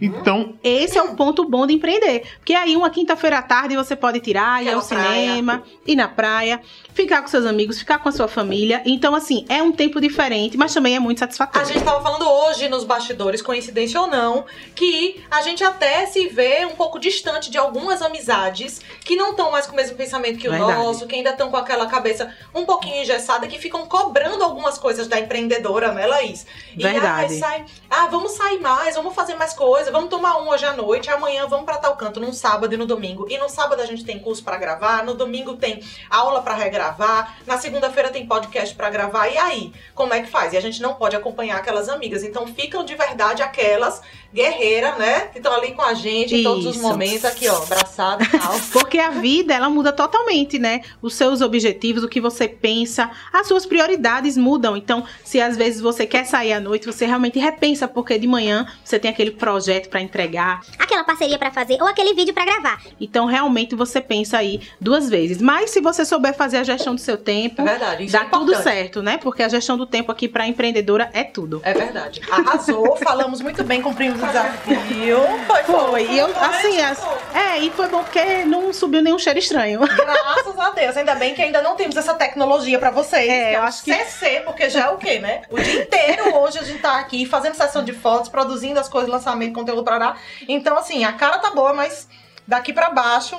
Então, 0.00 0.54
Esse 0.62 0.96
é 0.96 1.02
o 1.02 1.16
ponto 1.16 1.48
bom 1.48 1.66
de 1.66 1.74
empreender. 1.74 2.22
Porque 2.36 2.54
aí, 2.54 2.76
uma 2.76 2.90
quinta-feira 2.90 3.38
à 3.38 3.42
tarde, 3.42 3.74
você 3.74 3.96
pode 3.96 4.20
tirar, 4.20 4.62
ir 4.62 4.70
ao 4.72 4.80
cinema, 4.80 5.64
ir 5.84 5.96
na 5.96 6.06
praia, 6.06 6.60
ficar 6.94 7.22
com 7.22 7.28
seus 7.28 7.46
amigos, 7.46 7.78
ficar 7.78 7.98
com 7.98 8.08
a 8.08 8.12
sua 8.12 8.28
família. 8.28 8.82
Então, 8.84 9.14
assim, 9.14 9.44
é 9.48 9.62
um 9.62 9.72
tempo 9.72 10.00
diferente, 10.00 10.56
mas 10.56 10.72
também 10.74 10.96
é 10.96 11.00
muito 11.00 11.18
A 11.18 11.20
satisfatório. 11.20 11.66
gente 11.68 11.84
tava 11.84 12.02
falando 12.02 12.28
hoje 12.28 12.68
nos 12.68 12.84
bastidores, 12.84 13.40
coincidência 13.42 14.00
ou 14.00 14.06
não, 14.06 14.44
que 14.74 15.22
a 15.30 15.42
gente 15.42 15.62
até 15.64 16.06
se 16.06 16.28
vê 16.28 16.64
um 16.66 16.74
pouco 16.76 16.98
distante 16.98 17.50
de 17.50 17.56
algumas 17.58 18.02
amizades 18.02 18.80
que 19.04 19.16
não 19.16 19.30
estão 19.30 19.50
mais 19.50 19.66
com 19.66 19.72
o 19.72 19.76
mesmo 19.76 19.96
pensamento 19.96 20.38
que 20.38 20.48
o 20.48 20.50
Verdade. 20.50 20.72
nosso, 20.78 21.06
que 21.06 21.14
ainda 21.14 21.30
estão 21.30 21.50
com 21.50 21.56
aquela 21.56 21.86
cabeça 21.86 22.34
um 22.54 22.64
pouquinho 22.64 23.02
engessada, 23.02 23.46
que 23.46 23.58
ficam 23.58 23.86
cobrando 23.86 24.42
algumas 24.44 24.78
coisas 24.78 25.06
da 25.08 25.18
empreendedora, 25.18 25.92
né, 25.92 26.06
Laís? 26.06 26.46
E, 26.76 26.82
Verdade. 26.82 27.32
ai, 27.34 27.38
sai- 27.38 27.64
ah, 27.88 28.06
vamos 28.10 28.32
sair 28.32 28.58
mais, 28.60 28.94
vamos 28.96 29.14
fazer 29.14 29.34
mais 29.36 29.52
coisa, 29.52 29.90
vamos 29.90 30.10
tomar 30.10 30.38
um 30.42 30.48
hoje 30.48 30.64
à 30.64 30.72
noite, 30.72 31.10
amanhã 31.10 31.46
vamos 31.46 31.64
pra 31.64 31.78
tal 31.78 31.96
canto, 31.96 32.20
num 32.20 32.32
sábado 32.32 32.74
e 32.74 32.76
no 32.76 32.86
domingo. 32.86 33.26
E 33.28 33.38
no 33.38 33.48
sábado 33.48 33.80
a 33.80 33.86
gente 33.86 34.04
tem 34.04 34.18
curso 34.18 34.42
pra 34.44 34.56
gravar, 34.56 35.04
no 35.04 35.14
domingo 35.14 35.56
tem 35.56 35.82
aula 36.08 36.42
pra 36.42 36.54
regravar, 36.80 37.36
na 37.46 37.58
segunda-feira 37.58 38.08
tem 38.08 38.26
podcast 38.26 38.74
pra 38.74 38.88
gravar. 38.88 39.28
E 39.28 39.36
aí, 39.36 39.72
como 39.94 40.14
é 40.14 40.22
que 40.22 40.30
faz? 40.30 40.52
E 40.52 40.56
a 40.56 40.60
gente 40.60 40.80
não 40.80 40.94
pode 40.94 41.14
acompanhar 41.14 41.58
aquelas 41.58 41.88
amigas. 41.88 42.24
Então 42.24 42.46
ficam 42.46 42.84
de 42.84 42.94
verdade 42.94 43.42
aquelas 43.42 44.00
guerreiras, 44.32 44.96
né? 44.96 45.26
Que 45.26 45.38
estão 45.38 45.52
ali 45.52 45.72
com 45.72 45.82
a 45.82 45.92
gente 45.92 46.36
em 46.36 46.42
todos 46.42 46.64
os 46.64 46.76
momentos, 46.76 47.24
aqui, 47.24 47.48
ó, 47.48 47.56
abraçada 47.62 48.24
e 48.24 48.28
tal. 48.28 48.60
Porque 48.72 48.98
a 48.98 49.10
vida, 49.10 49.52
ela 49.52 49.68
muda 49.68 49.92
totalmente, 49.92 50.58
né? 50.58 50.82
Os 51.02 51.14
seus 51.14 51.40
objetivos, 51.40 52.04
o 52.04 52.08
que 52.08 52.20
você 52.20 52.48
pensa, 52.48 53.10
as 53.32 53.46
suas 53.46 53.66
prioridades 53.66 54.36
mudam. 54.36 54.76
Então, 54.76 55.04
se 55.24 55.40
às 55.40 55.56
vezes 55.56 55.80
você 55.80 56.06
quer 56.06 56.24
sair 56.24 56.52
à 56.52 56.60
noite, 56.60 56.86
você 56.86 57.06
realmente 57.06 57.38
repensa 57.38 57.88
porque 57.88 58.18
de 58.18 58.26
manhã 58.26 58.66
você 58.84 58.98
tem 58.98 59.10
aquele 59.10 59.32
projeto 59.32 59.88
para 59.88 60.00
entregar. 60.00 60.60
Aquela 60.78 61.04
parceria 61.04 61.38
pra 61.38 61.50
fazer 61.50 61.80
ou 61.80 61.88
aquele 61.88 62.14
vídeo 62.14 62.32
pra 62.32 62.44
gravar. 62.44 62.80
Então, 63.00 63.26
realmente 63.26 63.74
você 63.74 64.00
pensa 64.00 64.38
aí 64.38 64.60
duas 64.80 65.10
vezes. 65.10 65.42
Mas 65.42 65.70
se 65.70 65.80
você 65.80 66.04
souber 66.04 66.34
fazer 66.34 66.58
a 66.58 66.64
gestão 66.76 66.94
do 66.94 67.00
seu 67.00 67.16
tempo, 67.16 67.62
É 67.62 67.64
verdade, 67.64 68.04
isso 68.04 68.12
dá 68.12 68.22
é 68.22 68.28
tudo 68.28 68.54
certo, 68.56 69.02
né? 69.02 69.18
Porque 69.18 69.42
a 69.42 69.48
gestão 69.48 69.76
do 69.76 69.86
tempo 69.86 70.10
aqui 70.12 70.28
para 70.28 70.46
empreendedora 70.46 71.10
é 71.12 71.22
tudo. 71.24 71.60
É 71.64 71.72
verdade. 71.72 72.20
Arrasou, 72.30 72.96
falamos 73.02 73.40
muito 73.40 73.62
bem, 73.64 73.80
cumprimos 73.82 74.22
o 74.22 74.26
desafio. 74.26 75.18
Foi, 75.46 75.62
Foi, 75.64 76.06
e 76.10 76.18
eu, 76.18 76.28
Foi, 76.28 76.44
assim, 76.46 76.80
as- 76.80 77.02
é, 77.34 77.58
e 77.58 77.70
foi 77.70 77.88
bom 77.88 78.02
porque 78.02 78.44
não 78.44 78.72
subiu 78.72 79.02
nenhum 79.02 79.18
cheiro 79.18 79.38
estranho. 79.38 79.80
Graças 79.80 80.58
a 80.58 80.70
Deus. 80.70 80.96
Ainda 80.96 81.14
bem 81.14 81.34
que 81.34 81.42
ainda 81.42 81.62
não 81.62 81.76
temos 81.76 81.96
essa 81.96 82.14
tecnologia 82.14 82.78
pra 82.78 82.90
vocês. 82.90 83.28
É, 83.28 83.50
que 83.50 83.56
eu 83.56 83.62
acho 83.62 83.84
que- 83.84 83.94
CC, 83.94 84.42
porque 84.44 84.68
já 84.70 84.86
é 84.86 84.88
o 84.90 84.96
quê, 84.96 85.18
né? 85.18 85.42
O 85.50 85.58
dia 85.60 85.82
inteiro 85.82 86.36
hoje 86.36 86.58
a 86.58 86.62
gente 86.62 86.80
tá 86.80 86.98
aqui 86.98 87.24
fazendo 87.26 87.54
sessão 87.54 87.84
de 87.84 87.92
fotos, 87.92 88.28
produzindo 88.28 88.78
as 88.80 88.88
coisas, 88.88 89.10
lançamento, 89.10 89.52
conteúdo 89.54 89.82
pra 89.84 89.98
lá. 89.98 90.16
Então, 90.48 90.76
assim, 90.76 91.04
a 91.04 91.12
cara 91.12 91.38
tá 91.38 91.50
boa, 91.50 91.72
mas 91.72 92.08
daqui 92.46 92.72
pra 92.72 92.90
baixo 92.90 93.36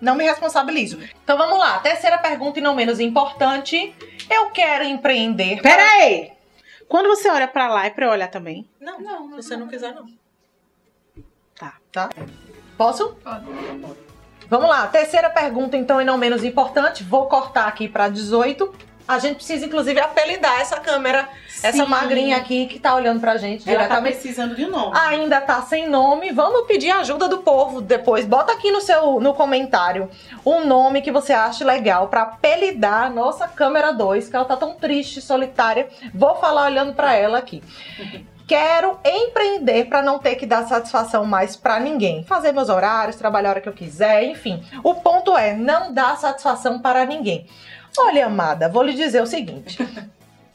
não 0.00 0.14
me 0.14 0.24
responsabilizo. 0.24 0.98
Então 1.22 1.36
vamos 1.36 1.58
lá. 1.58 1.78
Terceira 1.80 2.18
pergunta 2.18 2.58
e 2.58 2.62
não 2.62 2.74
menos 2.74 3.00
importante. 3.00 3.94
Eu 4.30 4.50
quero 4.50 4.84
empreender. 4.84 5.60
Pera 5.62 5.82
aí! 5.82 6.32
Quando 6.88 7.08
você 7.08 7.28
olha 7.28 7.46
pra 7.46 7.68
lá, 7.68 7.86
é 7.86 7.90
pra 7.90 8.06
eu 8.06 8.10
olhar 8.10 8.28
também? 8.28 8.68
Não, 8.80 9.00
não, 9.00 9.28
se 9.30 9.36
você 9.36 9.56
não 9.56 9.68
quiser, 9.68 9.94
não. 9.94 10.06
Tá. 11.54 11.74
Tá? 11.92 12.08
Posso? 12.76 13.16
Vamos 14.48 14.68
lá, 14.70 14.86
terceira 14.86 15.28
pergunta, 15.28 15.76
então, 15.76 16.00
e 16.00 16.04
não 16.04 16.16
menos 16.16 16.42
importante. 16.42 17.04
Vou 17.04 17.26
cortar 17.26 17.66
aqui 17.66 17.86
pra 17.88 18.08
18. 18.08 18.74
A 19.08 19.18
gente 19.18 19.36
precisa, 19.36 19.64
inclusive, 19.64 19.98
apelidar 19.98 20.60
essa 20.60 20.78
câmera, 20.78 21.26
essa 21.62 21.82
Sim. 21.82 21.88
magrinha 21.88 22.36
aqui 22.36 22.66
que 22.66 22.78
tá 22.78 22.94
olhando 22.94 23.20
pra 23.20 23.38
gente 23.38 23.68
Ela 23.68 23.88
tá 23.88 24.02
precisando 24.02 24.54
de 24.54 24.66
nome. 24.66 24.94
Ainda 24.98 25.40
tá 25.40 25.62
sem 25.62 25.88
nome. 25.88 26.30
Vamos 26.30 26.66
pedir 26.66 26.90
ajuda 26.90 27.26
do 27.26 27.38
povo 27.38 27.80
depois. 27.80 28.26
Bota 28.26 28.52
aqui 28.52 28.70
no 28.70 28.82
seu 28.82 29.18
no 29.18 29.32
comentário 29.32 30.10
um 30.44 30.66
nome 30.66 31.00
que 31.00 31.10
você 31.10 31.32
acha 31.32 31.64
legal 31.64 32.08
pra 32.08 32.22
apelidar 32.22 33.04
a 33.04 33.10
nossa 33.10 33.48
câmera 33.48 33.92
2, 33.92 34.28
que 34.28 34.36
ela 34.36 34.44
tá 34.44 34.58
tão 34.58 34.74
triste, 34.74 35.22
solitária. 35.22 35.88
Vou 36.12 36.36
falar 36.36 36.66
olhando 36.66 36.92
pra 36.92 37.14
ela 37.14 37.38
aqui. 37.38 37.62
Quero 38.46 38.98
empreender 39.04 39.86
pra 39.88 40.02
não 40.02 40.18
ter 40.18 40.34
que 40.36 40.46
dar 40.46 40.66
satisfação 40.66 41.24
mais 41.24 41.56
pra 41.56 41.80
ninguém. 41.80 42.24
Fazer 42.24 42.52
meus 42.52 42.68
horários, 42.68 43.16
trabalhar 43.16 43.48
a 43.48 43.52
hora 43.52 43.60
que 43.60 43.68
eu 43.68 43.74
quiser, 43.74 44.24
enfim. 44.24 44.62
O 44.82 44.94
ponto 44.96 45.36
é 45.36 45.54
não 45.54 45.92
dar 45.92 46.16
satisfação 46.16 46.78
para 46.78 47.04
ninguém. 47.04 47.46
Olha, 47.96 48.26
amada, 48.26 48.68
vou 48.68 48.82
lhe 48.82 48.94
dizer 48.94 49.22
o 49.22 49.26
seguinte. 49.26 49.78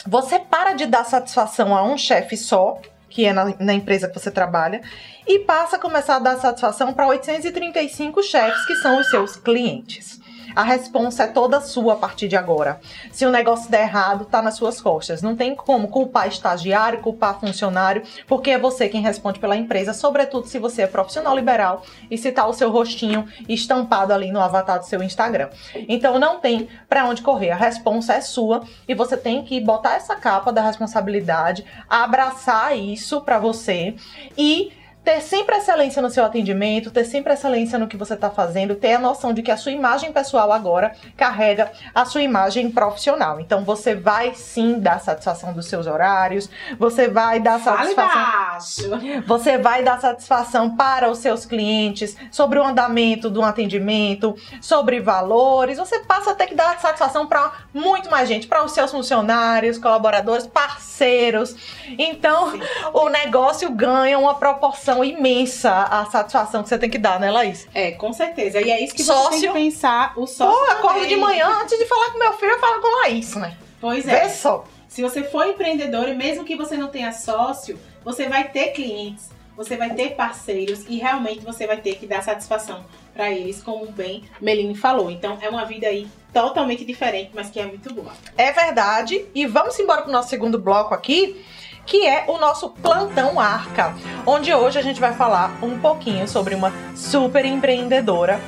Você 0.06 0.38
para 0.40 0.74
de 0.74 0.86
dar 0.86 1.06
satisfação 1.06 1.76
a 1.76 1.84
um 1.84 1.98
chefe 1.98 2.36
só, 2.36 2.80
que 3.10 3.26
é 3.26 3.32
na, 3.32 3.54
na 3.60 3.74
empresa 3.74 4.08
que 4.08 4.20
você 4.20 4.30
trabalha, 4.30 4.82
e 5.26 5.40
passa 5.40 5.78
a 5.78 5.80
começar 5.80 6.18
a 6.18 6.20
dar 6.20 6.38
satisfação 6.38 6.94
para 6.94 7.08
835 7.08 8.22
chefes 8.24 8.66
que 8.66 8.76
são 8.76 9.00
os 9.00 9.10
seus 9.10 9.36
clientes. 9.36 10.20
A 10.56 10.64
responsa 10.64 11.24
é 11.24 11.28
toda 11.28 11.62
sua 11.62 11.94
a 11.94 11.96
partir 11.96 12.28
de 12.28 12.36
agora. 12.36 12.80
Se 13.12 13.26
o 13.26 13.32
negócio 13.32 13.72
der 13.72 13.82
errado, 13.82 14.26
tá 14.26 14.42
nas 14.42 14.56
suas 14.56 14.80
costas. 14.80 15.22
Não 15.22 15.36
tem 15.36 15.56
como 15.56 15.88
culpar 15.88 16.28
estagiário, 16.28 17.00
culpar 17.00 17.40
funcionário, 17.40 18.04
porque 18.28 18.52
é 18.52 18.60
você 18.60 18.88
quem 18.88 19.02
responde 19.02 19.40
pela 19.40 19.56
empresa, 19.56 19.94
sobretudo 19.94 20.48
se 20.48 20.60
você 20.60 20.84
é 20.84 20.88
profissional 20.88 21.36
liberal 21.36 21.84
e 22.10 22.18
se 22.18 22.32
tá 22.32 22.46
o 22.46 22.54
seu 22.54 22.72
rostinho 22.72 23.28
estampado 23.50 24.14
ali 24.14 24.32
no 24.32 24.40
avatar 24.40 24.80
do 24.80 24.86
seu 24.86 25.02
Instagram. 25.02 25.50
Então 25.88 26.20
não 26.20 26.40
tem 26.40 26.68
pra 26.88 27.06
onde 27.06 27.22
correr. 27.22 27.52
A 27.52 27.56
responsa 27.56 28.14
é 28.14 28.22
sua 28.22 28.64
e 28.88 28.94
você 28.94 29.18
tem 29.18 29.44
que 29.44 29.60
botar 29.60 29.96
essa 29.96 30.16
capa 30.16 30.52
da 30.52 30.62
responsabilidade, 30.62 31.66
abraçar 31.90 32.78
isso 32.78 33.22
pra 33.22 33.40
você 33.40 33.96
e 34.38 34.72
ter 35.04 35.22
sempre 35.22 35.58
excelência 35.58 36.02
no 36.02 36.10
seu 36.10 36.24
atendimento, 36.24 36.90
ter 36.90 37.04
sempre 37.04 37.34
excelência 37.34 37.78
no 37.78 37.88
que 37.88 37.98
você 37.98 38.14
está 38.14 38.30
fazendo, 38.30 38.76
ter 38.76 38.94
a 38.94 39.00
noção 39.00 39.34
de 39.34 39.42
que 39.42 39.52
a 39.52 39.58
sua 39.58 39.72
imagem 39.72 40.14
pessoal 40.14 40.52
agora 40.52 40.96
carrega 41.18 41.72
a 41.94 42.06
sua 42.06 42.22
imagem 42.22 42.72
profissional. 42.72 43.40
Então 43.40 43.64
você 43.64 43.96
vai 43.96 44.34
sim 44.34 44.80
dar 44.80 45.00
satisfação 45.00 45.54
dos 45.54 45.66
seus 45.66 45.88
horários, 45.88 46.50
você 46.80 47.08
vai 47.08 47.40
dar 47.40 47.60
Fale 47.60 47.94
satisfação 47.94 48.22
baixo. 48.22 49.24
você 49.28 49.58
vai 49.58 49.84
dar 49.84 50.00
satisfação 50.00 50.76
para 50.76 51.10
os 51.10 51.18
seus 51.18 51.46
clientes 51.46 52.16
sobre 52.32 52.58
o 52.60 52.64
andamento 52.64 53.30
do 53.30 53.44
atendimento, 53.44 54.36
sobre 54.62 55.02
valores. 55.02 55.78
Você 55.78 56.00
passa 56.00 56.32
a 56.32 56.36
ter 56.36 56.48
que 56.48 56.56
dar 56.56 56.80
satisfação 56.80 57.28
para 57.28 57.52
muito 57.74 58.10
mais 58.10 58.30
gente, 58.30 58.48
para 58.48 58.64
os 58.64 58.72
seus 58.72 58.92
funcionários, 58.92 59.78
colaboradores, 59.78 60.48
parceiros. 60.48 61.56
Então, 61.98 62.54
o 62.94 63.10
negócio 63.10 63.70
ganha 63.72 64.18
uma 64.18 64.36
proporção 64.36 64.93
imensa 65.02 65.72
a 65.72 66.06
satisfação 66.08 66.62
que 66.62 66.68
você 66.68 66.78
tem 66.78 66.90
que 66.90 66.98
dar, 66.98 67.22
né, 67.22 67.32
Laís? 67.32 67.66
É, 67.74 67.92
com 67.92 68.12
certeza. 68.12 68.60
E 68.60 68.70
é 68.70 68.84
isso 68.84 68.94
que 68.94 69.02
você 69.02 69.14
Sócio. 69.14 69.30
tem 69.30 69.42
que 69.42 69.54
pensar. 69.54 70.12
O 70.18 70.22
Pô, 70.22 70.28
sócio 70.28 70.66
eu 70.66 70.72
acordo 70.72 71.08
de 71.08 71.16
manhã, 71.16 71.48
antes 71.62 71.80
de 71.80 71.86
falar 71.86 72.12
com 72.12 72.20
meu 72.20 72.34
filho, 72.34 72.52
eu 72.52 72.60
falo 72.60 72.82
com 72.82 73.02
Laís, 73.04 73.34
né? 73.36 73.58
Pois 73.80 74.04
Vê 74.04 74.12
é. 74.12 74.30
só. 74.30 74.66
Se 74.90 75.02
você 75.02 75.24
for 75.24 75.48
empreendedor 75.48 76.10
e 76.10 76.14
mesmo 76.14 76.44
que 76.44 76.58
você 76.58 76.76
não 76.76 76.90
tenha 76.90 77.14
sócio, 77.14 77.80
você 78.04 78.28
vai 78.28 78.50
ter 78.50 78.74
clientes, 78.74 79.30
você 79.56 79.78
vai 79.78 79.92
ter 79.94 80.16
parceiros 80.16 80.86
e 80.88 80.98
realmente 80.98 81.40
você 81.40 81.66
vai 81.66 81.78
ter 81.78 81.96
que 81.96 82.06
dar 82.06 82.22
satisfação 82.22 82.86
para 83.14 83.32
eles, 83.32 83.62
como 83.62 83.86
bem 83.88 84.24
Meline 84.42 84.76
falou. 84.76 85.10
Então 85.10 85.38
é 85.42 85.50
uma 85.50 85.66
vida 85.66 85.88
aí 85.88 86.08
totalmente 86.34 86.84
diferente, 86.84 87.32
mas 87.34 87.50
que 87.50 87.60
é 87.60 87.66
muito 87.66 87.94
boa. 87.94 88.12
É 88.38 88.52
verdade. 88.52 89.26
E 89.34 89.46
vamos 89.46 89.80
embora 89.80 90.02
pro 90.02 90.12
nosso 90.12 90.30
segundo 90.30 90.58
bloco 90.58 90.94
aqui, 90.94 91.44
que 91.86 92.08
é 92.08 92.26
o 92.28 92.38
nosso 92.38 92.70
plantão 92.70 93.40
Arca, 93.40 93.96
onde 94.26 94.54
hoje 94.54 94.80
a 94.80 94.82
gente 94.82 95.00
vai 95.00 95.14
falar 95.14 95.58
um 95.62 95.80
pouquinho 95.80 96.28
sobre 96.28 96.56
uma 96.56 96.72
super 96.96 97.46
empreendedora. 97.46 98.40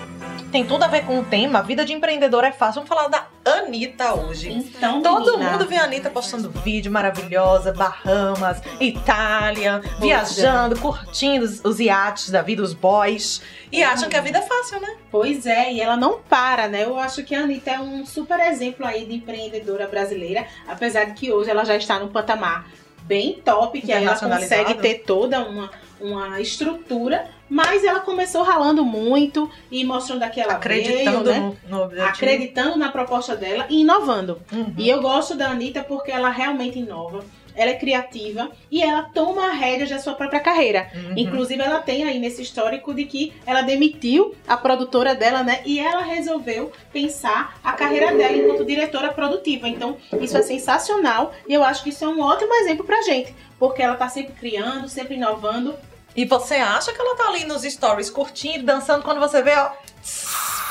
Tem 0.52 0.66
tudo 0.66 0.84
a 0.84 0.88
ver 0.88 1.06
com 1.06 1.20
o 1.20 1.24
tema, 1.24 1.62
vida 1.62 1.84
de 1.84 1.92
empreendedora 1.92 2.48
é 2.48 2.52
fácil. 2.52 2.76
Vamos 2.76 2.88
falar 2.88 3.10
da 3.10 3.28
Anitta 3.44 4.14
hoje. 4.14 4.54
Então, 4.54 5.02
Todo 5.02 5.34
menina, 5.34 5.52
mundo 5.52 5.68
vê 5.68 5.76
a 5.76 5.84
Anitta 5.84 6.10
postando 6.10 6.50
vídeo 6.50 6.90
maravilhosa, 6.90 7.74
Bahamas, 7.74 8.62
Itália, 8.80 9.82
é. 9.84 10.00
viajando, 10.00 10.80
curtindo 10.80 11.44
os, 11.44 11.60
os 11.62 11.82
iates 11.82 12.30
da 12.30 12.42
vida, 12.42 12.64
os 12.64 12.74
boys. 12.74 13.42
E 13.70 13.84
acham 13.84 14.08
que 14.08 14.16
a 14.16 14.22
vida 14.22 14.38
é 14.38 14.42
fácil, 14.44 14.80
né? 14.80 14.96
Pois 15.12 15.46
é, 15.46 15.74
e 15.74 15.82
ela 15.82 15.98
não 15.98 16.20
para, 16.22 16.70
né? 16.70 16.86
Eu 16.86 16.98
acho 16.98 17.22
que 17.26 17.36
a 17.36 17.42
Anitta 17.42 17.72
é 17.72 17.80
um 17.82 18.06
super 18.06 18.40
exemplo 18.40 18.86
aí 18.86 19.06
de 19.06 19.16
empreendedora 19.16 19.88
brasileira, 19.88 20.48
apesar 20.70 21.04
de 21.04 21.16
que 21.16 21.34
hoje 21.34 21.50
ela 21.50 21.66
já 21.66 21.76
está 21.76 22.00
num 22.00 22.08
patamar 22.08 22.66
bem 23.06 23.42
top, 23.44 23.82
que 23.82 23.92
ela 23.92 24.18
consegue 24.18 24.76
ter 24.76 25.04
toda 25.06 25.44
uma, 25.48 25.70
uma 26.00 26.42
estrutura, 26.42 27.28
mas 27.50 27.84
ela 27.84 28.00
começou 28.00 28.44
ralando 28.44 28.84
muito 28.84 29.50
e 29.72 29.84
mostrando 29.84 30.24
aquela 30.24 30.54
Acreditando 30.54 31.24
veio, 31.24 31.42
né? 31.42 31.58
no, 31.70 31.88
no 31.88 32.04
acreditando 32.04 32.78
na 32.78 32.92
proposta 32.92 33.36
dela 33.36 33.68
e 33.70 33.82
inovando. 33.82 34.42
Uhum. 34.52 34.74
E 34.78 34.90
eu 34.90 35.02
gosto 35.02 35.36
da 35.36 35.50
Anitta 35.50 35.84
porque 35.84 36.12
ela 36.12 36.30
realmente 36.30 36.80
inova, 36.80 37.24
ela 37.56 37.72
é 37.72 37.76
criativa 37.76 38.52
e 38.70 38.82
ela 38.82 39.04
toma 39.04 39.48
a 39.48 39.52
rédea 39.52 39.88
da 39.88 40.00
sua 40.00 40.14
própria 40.14 40.40
carreira. 40.40 40.90
Uhum. 40.94 41.14
Inclusive, 41.18 41.62
ela 41.62 41.80
tem 41.80 42.04
aí 42.04 42.20
nesse 42.20 42.42
histórico 42.42 42.94
de 42.94 43.06
que 43.06 43.34
ela 43.46 43.62
demitiu 43.62 44.36
a 44.48 44.58
produtora 44.58 45.16
dela, 45.16 45.44
né? 45.44 45.62
E 45.66 45.80
ela 45.80 46.02
resolveu 46.02 46.72
pensar 46.92 47.58
a 47.64 47.74
carreira 47.74 48.16
dela 48.16 48.36
enquanto 48.36 48.66
diretora 48.66 49.14
produtiva. 49.14 49.68
Então, 49.68 49.98
isso 50.20 50.38
é 50.38 50.42
sensacional 50.42 51.34
e 51.48 51.54
eu 51.54 51.64
acho 51.64 51.84
que 51.84 51.90
isso 51.90 52.04
é 52.04 52.08
um 52.08 52.22
ótimo 52.22 52.54
exemplo 52.56 52.86
pra 52.86 53.02
gente. 53.02 53.36
Porque 53.58 53.82
ela 53.82 53.96
tá 53.96 54.10
sempre 54.10 54.34
criando, 54.34 54.90
sempre 54.90 55.16
inovando. 55.16 55.76
E 56.16 56.26
você 56.26 56.56
acha 56.56 56.94
que 56.94 57.02
ela 57.02 57.16
tá 57.16 57.28
ali 57.28 57.46
nos 57.46 57.64
stories 57.64 58.10
curtindo, 58.10 58.64
dançando, 58.64 59.04
quando 59.04 59.20
você 59.20 59.42
vê, 59.42 59.54
ó. 59.58 59.72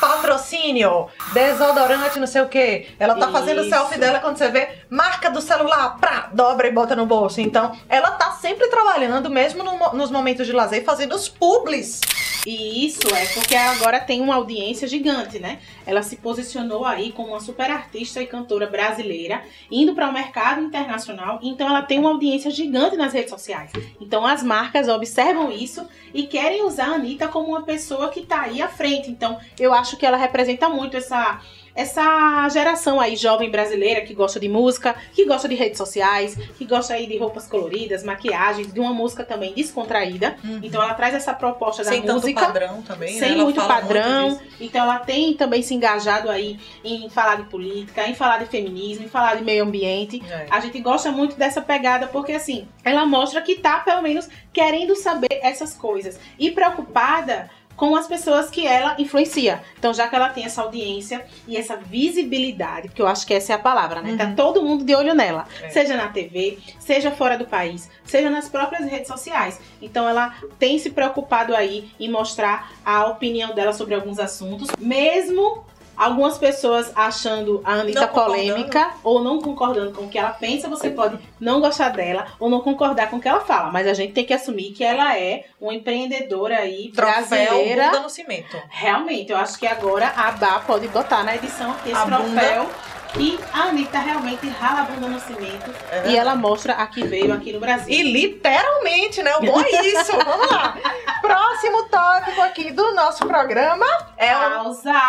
Patrocínio, 0.00 1.08
desodorante, 1.32 2.18
não 2.18 2.26
sei 2.26 2.42
o 2.42 2.48
que. 2.48 2.88
Ela 2.98 3.14
tá 3.14 3.30
fazendo 3.30 3.60
Isso. 3.60 3.70
selfie 3.70 3.98
dela 3.98 4.20
quando 4.20 4.36
você 4.36 4.48
vê 4.50 4.68
marca 4.90 5.30
do 5.30 5.40
celular, 5.40 5.96
pra, 5.98 6.28
dobra 6.32 6.68
e 6.68 6.72
bota 6.72 6.96
no 6.96 7.06
bolso. 7.06 7.40
Então, 7.40 7.76
ela 7.88 8.10
tá 8.12 8.32
sempre 8.32 8.68
trabalhando, 8.68 9.30
mesmo 9.30 9.62
no 9.62 9.74
nos 9.92 10.10
momentos 10.10 10.46
de 10.46 10.52
lazer, 10.52 10.84
fazendo 10.84 11.14
os 11.14 11.28
publis. 11.28 12.00
E 12.46 12.86
isso 12.86 13.08
é 13.14 13.24
porque 13.32 13.56
agora 13.56 13.98
tem 13.98 14.20
uma 14.20 14.34
audiência 14.34 14.86
gigante, 14.86 15.38
né? 15.38 15.60
Ela 15.86 16.02
se 16.02 16.16
posicionou 16.16 16.84
aí 16.84 17.10
como 17.10 17.28
uma 17.30 17.40
super 17.40 17.70
artista 17.70 18.20
e 18.20 18.26
cantora 18.26 18.66
brasileira, 18.66 19.42
indo 19.70 19.94
para 19.94 20.10
o 20.10 20.12
mercado 20.12 20.60
internacional. 20.60 21.38
Então 21.42 21.66
ela 21.66 21.80
tem 21.80 21.98
uma 21.98 22.10
audiência 22.10 22.50
gigante 22.50 22.96
nas 22.96 23.14
redes 23.14 23.30
sociais. 23.30 23.70
Então 23.98 24.26
as 24.26 24.42
marcas 24.42 24.88
observam 24.88 25.50
isso 25.50 25.88
e 26.12 26.24
querem 26.24 26.62
usar 26.64 26.88
a 26.88 26.94
Anitta 26.94 27.28
como 27.28 27.48
uma 27.48 27.62
pessoa 27.62 28.10
que 28.10 28.26
tá 28.26 28.42
aí 28.42 28.60
à 28.60 28.68
frente. 28.68 29.10
Então 29.10 29.38
eu 29.58 29.72
acho 29.72 29.83
que 29.92 30.06
ela 30.06 30.16
representa 30.16 30.68
muito 30.68 30.96
essa 30.96 31.40
essa 31.74 32.48
geração 32.50 33.00
aí 33.00 33.16
jovem 33.16 33.50
brasileira 33.50 34.02
que 34.02 34.14
gosta 34.14 34.38
de 34.38 34.48
música, 34.48 34.94
que 35.12 35.24
gosta 35.24 35.48
de 35.48 35.54
redes 35.54 35.76
sociais, 35.76 36.36
que 36.56 36.64
gosta 36.64 36.94
aí 36.94 37.06
de 37.06 37.18
roupas 37.18 37.46
coloridas, 37.48 38.04
maquiagem, 38.04 38.66
de 38.66 38.78
uma 38.78 38.92
música 38.92 39.24
também 39.24 39.52
descontraída. 39.52 40.36
Então 40.62 40.82
ela 40.82 40.94
traz 40.94 41.14
essa 41.14 41.34
proposta 41.34 41.82
da 41.82 41.90
Sem 41.90 42.02
tanto 42.02 42.20
música 42.20 42.46
padrão 42.46 42.82
também, 42.82 43.14
né? 43.14 43.18
sem 43.18 43.32
Ela 43.32 43.44
muito 43.44 43.60
padrão. 43.60 44.30
muito 44.30 44.44
então 44.60 44.84
ela 44.84 45.00
tem 45.00 45.34
também 45.34 45.62
se 45.62 45.74
engajado 45.74 46.30
aí 46.30 46.58
em 46.84 47.08
falar 47.10 47.36
de 47.36 47.44
política, 47.44 48.08
em 48.08 48.14
falar 48.14 48.38
de 48.38 48.46
feminismo, 48.46 49.04
em 49.06 49.08
falar 49.08 49.34
de 49.34 49.42
meio 49.42 49.64
ambiente. 49.64 50.22
É. 50.30 50.46
A 50.50 50.60
gente 50.60 50.78
gosta 50.80 51.10
muito 51.10 51.36
dessa 51.36 51.60
pegada 51.60 52.06
porque 52.06 52.32
assim, 52.32 52.68
ela 52.84 53.04
mostra 53.04 53.42
que 53.42 53.56
tá 53.56 53.80
pelo 53.80 54.02
menos 54.02 54.28
querendo 54.52 54.94
saber 54.94 55.40
essas 55.42 55.74
coisas 55.74 56.20
e 56.38 56.50
preocupada 56.52 57.50
com 57.76 57.96
as 57.96 58.06
pessoas 58.06 58.50
que 58.50 58.66
ela 58.66 58.94
influencia. 58.98 59.62
Então, 59.78 59.92
já 59.92 60.06
que 60.08 60.14
ela 60.14 60.28
tem 60.28 60.44
essa 60.44 60.62
audiência 60.62 61.24
e 61.46 61.56
essa 61.56 61.76
visibilidade, 61.76 62.88
porque 62.88 63.02
eu 63.02 63.06
acho 63.06 63.26
que 63.26 63.34
essa 63.34 63.52
é 63.52 63.56
a 63.56 63.58
palavra, 63.58 64.00
né? 64.00 64.16
Tá 64.16 64.32
todo 64.34 64.62
mundo 64.62 64.84
de 64.84 64.94
olho 64.94 65.14
nela, 65.14 65.46
É. 65.62 65.68
seja 65.70 65.96
na 65.96 66.08
TV, 66.08 66.58
seja 66.78 67.10
fora 67.10 67.36
do 67.36 67.44
país, 67.44 67.90
seja 68.04 68.30
nas 68.30 68.48
próprias 68.48 68.88
redes 68.88 69.08
sociais. 69.08 69.60
Então, 69.82 70.08
ela 70.08 70.34
tem 70.58 70.78
se 70.78 70.90
preocupado 70.90 71.54
aí 71.54 71.90
em 71.98 72.08
mostrar 72.10 72.72
a 72.84 73.06
opinião 73.06 73.54
dela 73.54 73.72
sobre 73.72 73.94
alguns 73.94 74.18
assuntos, 74.18 74.68
mesmo 74.78 75.64
algumas 75.96 76.38
pessoas 76.38 76.92
achando 76.94 77.60
a 77.64 77.74
Anitta 77.74 78.06
polêmica 78.08 78.90
ou 79.02 79.22
não 79.22 79.40
concordando 79.40 79.92
com 79.92 80.04
o 80.04 80.08
que 80.08 80.18
ela 80.18 80.30
pensa, 80.30 80.68
você 80.68 80.90
pode 80.90 81.18
não 81.40 81.60
gostar 81.60 81.90
dela 81.90 82.26
ou 82.38 82.48
não 82.50 82.60
concordar 82.60 83.10
com 83.10 83.16
o 83.16 83.20
que 83.20 83.28
ela 83.28 83.40
fala, 83.40 83.70
mas 83.70 83.86
a 83.86 83.94
gente 83.94 84.12
tem 84.12 84.24
que 84.24 84.32
assumir 84.34 84.72
que 84.72 84.82
ela 84.84 85.16
é 85.18 85.44
uma 85.60 85.74
empreendedora 85.74 86.56
aí 86.58 86.90
Troféu 86.94 87.26
brasileira. 87.26 87.86
bunda 87.86 88.00
no 88.00 88.10
cimento. 88.10 88.56
Realmente, 88.68 89.32
eu 89.32 89.38
acho 89.38 89.58
que 89.58 89.66
agora 89.66 90.12
a 90.16 90.30
Bá 90.32 90.60
pode 90.60 90.88
botar 90.88 91.22
na 91.22 91.36
edição 91.36 91.70
aqui 91.72 91.90
esse 91.90 91.98
A 92.00 92.04
bunda. 92.06 92.40
troféu. 92.40 92.70
Que 93.14 93.38
a 93.52 93.68
Anitta 93.68 94.00
realmente 94.00 94.48
rala 94.48 94.80
a 94.80 94.84
bunda 94.86 95.06
no 95.06 95.20
cimento 95.20 95.70
É 95.92 96.08
e 96.10 96.16
ela 96.16 96.34
mostra 96.34 96.72
a 96.72 96.84
que 96.88 97.04
veio 97.06 97.32
aqui 97.32 97.52
no 97.52 97.60
Brasil. 97.60 97.94
E 97.94 98.02
literalmente, 98.02 99.22
né? 99.22 99.36
O 99.36 99.40
bom 99.40 99.60
é 99.60 99.86
isso. 99.86 100.10
Vamos 100.16 100.50
lá. 100.50 100.76
Próximo 101.22 101.84
tópico 101.84 102.42
aqui 102.42 102.72
do 102.72 102.92
nosso 102.92 103.24
programa 103.24 103.86
é 104.16 104.36
o. 104.36 104.40
Pausa! 104.64 105.00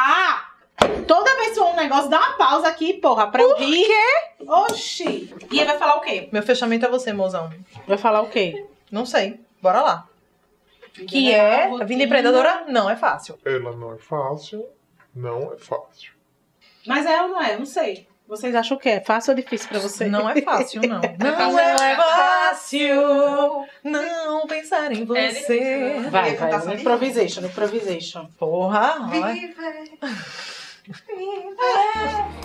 Toda 1.07 1.35
vez 1.35 1.49
que 1.49 1.55
for 1.55 1.67
um 1.71 1.75
negócio, 1.75 2.09
dá 2.09 2.17
uma 2.19 2.33
pausa 2.37 2.67
aqui, 2.67 2.93
porra, 2.95 3.27
pra 3.31 3.41
eu 3.41 3.55
rir. 3.55 3.85
quê? 3.85 4.43
Oxi! 4.47 5.33
E 5.51 5.59
ele 5.59 5.65
vai 5.65 5.77
falar 5.77 5.95
o 5.97 6.01
quê? 6.01 6.29
Meu 6.31 6.43
fechamento 6.43 6.85
é 6.85 6.89
você, 6.89 7.13
mozão. 7.13 7.51
Vai 7.87 7.97
falar 7.97 8.21
o 8.21 8.29
quê? 8.29 8.65
Não 8.91 9.05
sei. 9.05 9.39
Bora 9.61 9.81
lá. 9.81 10.07
Que 11.07 11.31
é. 11.31 11.65
A 11.65 11.83
vida 11.83 12.03
empreendedora 12.03 12.65
não 12.67 12.89
é 12.89 12.95
fácil. 12.95 13.37
Ela 13.45 13.75
não 13.75 13.93
é 13.93 13.97
fácil, 13.97 14.65
não 15.13 15.53
é 15.53 15.57
fácil. 15.57 16.13
Mas 16.85 17.05
é 17.05 17.21
ou 17.21 17.29
não 17.29 17.41
é? 17.41 17.53
Eu 17.55 17.59
não 17.59 17.65
sei. 17.65 18.07
Vocês 18.27 18.55
acham 18.55 18.75
o 18.75 18.79
quê? 18.79 18.89
É 18.89 19.01
fácil 19.01 19.31
ou 19.31 19.35
difícil 19.35 19.69
pra 19.69 19.79
vocês? 19.79 20.11
Não 20.11 20.27
é 20.27 20.41
fácil, 20.41 20.81
não. 20.81 20.99
Não 21.19 21.35
fácil. 21.35 21.83
é 21.83 21.95
fácil 21.95 23.65
não 23.83 24.47
pensar 24.47 24.91
em 24.91 25.03
É 25.15 25.27
difícil, 25.27 25.45
você. 25.45 26.09
Vai, 26.09 26.35
vai. 26.35 26.75
improvisation, 26.75 27.41
improvisation. 27.45 28.25
Porra, 28.39 28.97
olha. 29.11 29.35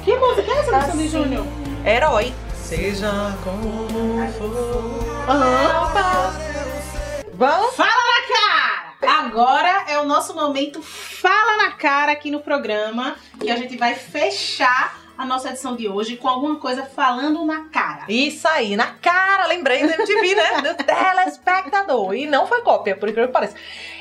Que 0.02 0.16
música 0.16 0.50
é 0.50 0.59
essa 0.59 0.73
do 0.73 0.92
Sandy 0.92 1.09
Júnior? 1.09 1.44
Herói. 1.85 2.32
Seja 2.54 3.37
como 3.44 3.87
for. 4.38 5.30
Aham. 5.30 6.32
Vamos? 7.35 7.75
Fala 7.75 7.90
na 7.90 8.28
cara! 8.37 9.20
Agora 9.20 9.85
é 9.88 9.99
o 9.99 10.04
nosso 10.06 10.35
momento 10.35 10.82
Fala 10.82 11.59
na 11.59 11.73
cara 11.73 12.12
aqui 12.12 12.30
no 12.30 12.40
programa, 12.40 13.16
que 13.38 13.50
a 13.50 13.56
gente 13.56 13.76
vai 13.76 13.94
fechar 13.94 14.99
a 15.18 15.26
nossa 15.26 15.50
edição 15.50 15.76
de 15.76 15.87
hoje 15.87 16.16
com 16.16 16.26
alguma 16.26 16.56
coisa 16.56 16.85
falando 16.85 17.44
na 17.44 17.64
cara. 17.64 18.06
Isso 18.09 18.49
aí, 18.49 18.75
na 18.75 18.87
cara, 18.87 19.47
lembrei 19.49 19.87
do 19.87 19.92
MTV, 19.92 20.35
né? 20.35 20.62
Do 20.62 20.75
telespectador. 20.82 22.14
E 22.14 22.25
não 22.25 22.47
foi 22.47 22.62
cópia, 22.62 22.97
por 22.97 23.06
incrível 23.06 23.28
que 23.28 23.35
pareça. 23.35 23.54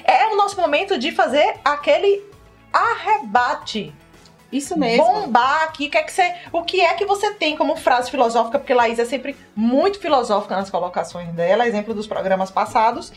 É 0.05 0.27
o 0.27 0.38
nosso 0.38 0.55
momento 0.55 0.98
de 0.98 1.12
fazer 1.12 1.58
aquele 1.65 2.24
arrebate. 2.72 3.93
Isso 4.51 4.77
mesmo. 4.77 5.03
Bombar 5.03 5.63
aqui. 5.63 5.88
O 5.88 5.91
que, 5.91 5.98
é 5.98 6.03
que 6.03 6.12
você, 6.12 6.34
o 6.51 6.63
que 6.63 6.82
é 6.82 6.94
que 6.96 7.06
você 7.06 7.34
tem 7.34 7.56
como 7.56 7.75
frase 7.75 8.10
filosófica? 8.10 8.58
Porque 8.58 8.74
Laís 8.74 8.98
é 8.98 9.06
sempre 9.06 9.36
muito 9.56 10.00
filosófica 10.00 10.56
nas 10.56 10.70
colocações 10.70 11.29
dela, 11.34 11.68
exemplo 11.68 11.94
dos 11.94 12.08
programas 12.08 12.50
passados. 12.50 13.13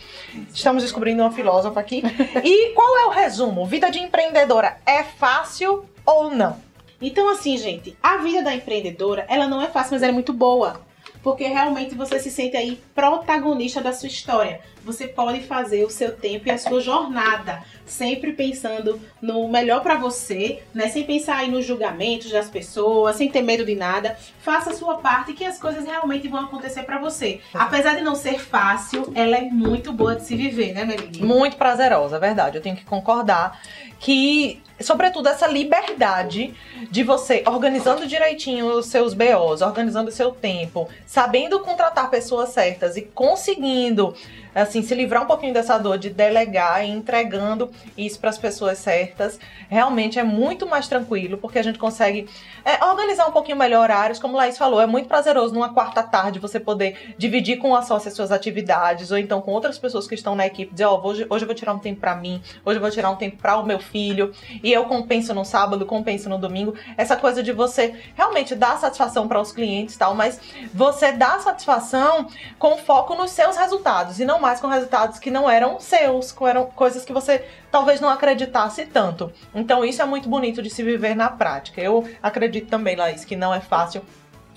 Estamos 0.53 0.83
descobrindo 0.83 1.23
uma 1.23 1.31
filósofa 1.31 1.79
aqui. 1.79 2.03
E 2.43 2.73
qual 2.73 2.97
é 2.97 3.05
o 3.05 3.09
resumo? 3.09 3.65
Vida 3.65 3.89
de 3.89 3.99
empreendedora 3.99 4.77
é 4.85 5.03
fácil 5.03 5.85
ou 6.05 6.29
não? 6.29 6.57
Então, 7.01 7.29
assim, 7.29 7.57
gente, 7.57 7.97
a 8.01 8.17
vida 8.17 8.43
da 8.43 8.53
empreendedora, 8.55 9.25
ela 9.27 9.47
não 9.47 9.61
é 9.61 9.67
fácil, 9.67 9.93
mas 9.93 10.03
ela 10.03 10.11
é 10.11 10.13
muito 10.13 10.31
boa. 10.31 10.81
Porque 11.21 11.45
realmente 11.45 11.95
você 11.95 12.19
se 12.19 12.29
sente 12.29 12.55
aí 12.55 12.81
protagonista 12.93 13.81
da 13.81 13.93
sua 13.93 14.07
história. 14.07 14.61
Você 14.83 15.07
pode 15.07 15.41
fazer 15.41 15.85
o 15.85 15.89
seu 15.89 16.11
tempo 16.11 16.47
e 16.47 16.51
a 16.51 16.57
sua 16.57 16.81
jornada, 16.81 17.63
sempre 17.85 18.33
pensando 18.33 18.99
no 19.21 19.47
melhor 19.47 19.81
pra 19.81 19.95
você, 19.95 20.61
né? 20.73 20.89
Sem 20.89 21.03
pensar 21.03 21.37
aí 21.37 21.49
nos 21.49 21.65
julgamentos 21.65 22.31
das 22.31 22.49
pessoas, 22.49 23.15
sem 23.15 23.29
ter 23.29 23.41
medo 23.41 23.65
de 23.65 23.75
nada. 23.75 24.17
Faça 24.39 24.71
a 24.71 24.73
sua 24.73 24.97
parte 24.97 25.33
que 25.33 25.45
as 25.45 25.57
coisas 25.57 25.85
realmente 25.85 26.27
vão 26.27 26.41
acontecer 26.41 26.83
pra 26.83 26.99
você. 26.99 27.39
Apesar 27.53 27.95
de 27.95 28.01
não 28.01 28.15
ser 28.15 28.39
fácil, 28.39 29.11
ela 29.15 29.37
é 29.37 29.41
muito 29.41 29.93
boa 29.93 30.15
de 30.15 30.23
se 30.23 30.35
viver, 30.35 30.73
né, 30.73 30.83
Meline? 30.83 31.21
Muito 31.21 31.55
prazerosa, 31.55 32.17
é 32.17 32.19
verdade. 32.19 32.57
Eu 32.57 32.61
tenho 32.61 32.75
que 32.75 32.85
concordar 32.85 33.61
que, 33.99 34.61
sobretudo, 34.81 35.29
essa 35.29 35.47
liberdade 35.47 36.53
de 36.91 37.03
você 37.03 37.41
organizando 37.47 38.05
direitinho 38.05 38.65
os 38.65 38.87
seus 38.87 39.13
BOs, 39.13 39.61
organizando 39.61 40.09
o 40.09 40.11
seu 40.11 40.31
tempo, 40.31 40.89
sabendo 41.05 41.61
contratar 41.61 42.09
pessoas 42.09 42.49
certas 42.49 42.97
e 42.97 43.01
conseguindo 43.03 44.13
assim 44.53 44.81
se 44.81 44.93
livrar 44.93 45.23
um 45.23 45.25
pouquinho 45.25 45.53
dessa 45.53 45.77
dor 45.77 45.97
de 45.97 46.09
delegar 46.09 46.85
e 46.85 46.89
entregando 46.89 47.71
isso 47.97 48.19
para 48.19 48.29
as 48.29 48.37
pessoas 48.37 48.77
certas, 48.77 49.39
realmente 49.69 50.19
é 50.19 50.23
muito 50.23 50.67
mais 50.67 50.87
tranquilo, 50.87 51.37
porque 51.37 51.59
a 51.59 51.63
gente 51.63 51.79
consegue 51.79 52.29
é, 52.63 52.83
organizar 52.85 53.27
um 53.27 53.31
pouquinho 53.31 53.57
melhor 53.57 53.83
horários, 53.83 54.19
como 54.19 54.37
Laís 54.37 54.57
falou, 54.57 54.79
é 54.79 54.85
muito 54.85 55.07
prazeroso 55.07 55.53
numa 55.53 55.73
quarta 55.73 56.03
tarde 56.03 56.39
você 56.39 56.59
poder 56.59 57.15
dividir 57.17 57.57
com 57.57 57.75
a 57.75 57.81
sócia 57.81 58.09
as 58.09 58.15
suas 58.15 58.31
atividades, 58.31 59.11
ou 59.11 59.17
então 59.17 59.41
com 59.41 59.51
outras 59.51 59.77
pessoas 59.77 60.07
que 60.07 60.15
estão 60.15 60.35
na 60.35 60.45
equipe, 60.45 60.71
dizer, 60.71 60.85
ó, 60.85 61.01
hoje, 61.03 61.25
hoje 61.29 61.43
eu 61.43 61.47
vou 61.47 61.55
tirar 61.55 61.73
um 61.73 61.79
tempo 61.79 61.99
para 61.99 62.15
mim, 62.15 62.41
hoje 62.63 62.77
eu 62.77 62.81
vou 62.81 62.91
tirar 62.91 63.09
um 63.09 63.15
tempo 63.15 63.37
para 63.37 63.57
o 63.57 63.65
meu 63.65 63.79
filho, 63.79 64.33
e 64.63 64.71
eu 64.71 64.85
compenso 64.85 65.33
no 65.33 65.43
sábado, 65.43 65.85
compenso 65.85 66.29
no 66.29 66.37
domingo, 66.37 66.75
essa 66.97 67.15
coisa 67.15 67.41
de 67.41 67.51
você 67.51 67.95
realmente 68.15 68.55
dar 68.55 68.77
satisfação 68.79 69.27
para 69.27 69.41
os 69.41 69.51
clientes 69.51 69.95
e 69.95 69.97
tal, 69.97 70.13
mas 70.15 70.39
você 70.73 71.11
dá 71.11 71.39
satisfação 71.39 72.27
com 72.59 72.77
foco 72.77 73.15
nos 73.15 73.31
seus 73.31 73.57
resultados, 73.57 74.19
e 74.19 74.25
não 74.25 74.42
mais 74.43 74.59
com 74.59 74.67
resultados 74.67 75.17
que 75.19 75.31
não 75.31 75.49
eram 75.49 75.79
seus, 75.79 76.33
com 76.33 76.45
eram 76.45 76.65
coisas 76.65 77.05
que 77.05 77.13
você 77.13 77.45
talvez 77.71 78.01
não 78.01 78.09
acreditasse 78.09 78.85
tanto. 78.85 79.31
Então 79.55 79.83
isso 79.85 80.01
é 80.01 80.05
muito 80.05 80.27
bonito 80.27 80.61
de 80.61 80.69
se 80.69 80.83
viver 80.83 81.15
na 81.15 81.29
prática. 81.29 81.81
Eu 81.81 82.07
acredito 82.21 82.67
também, 82.67 82.95
Laís, 82.97 83.23
que 83.23 83.37
não 83.37 83.53
é 83.53 83.61
fácil, 83.61 84.01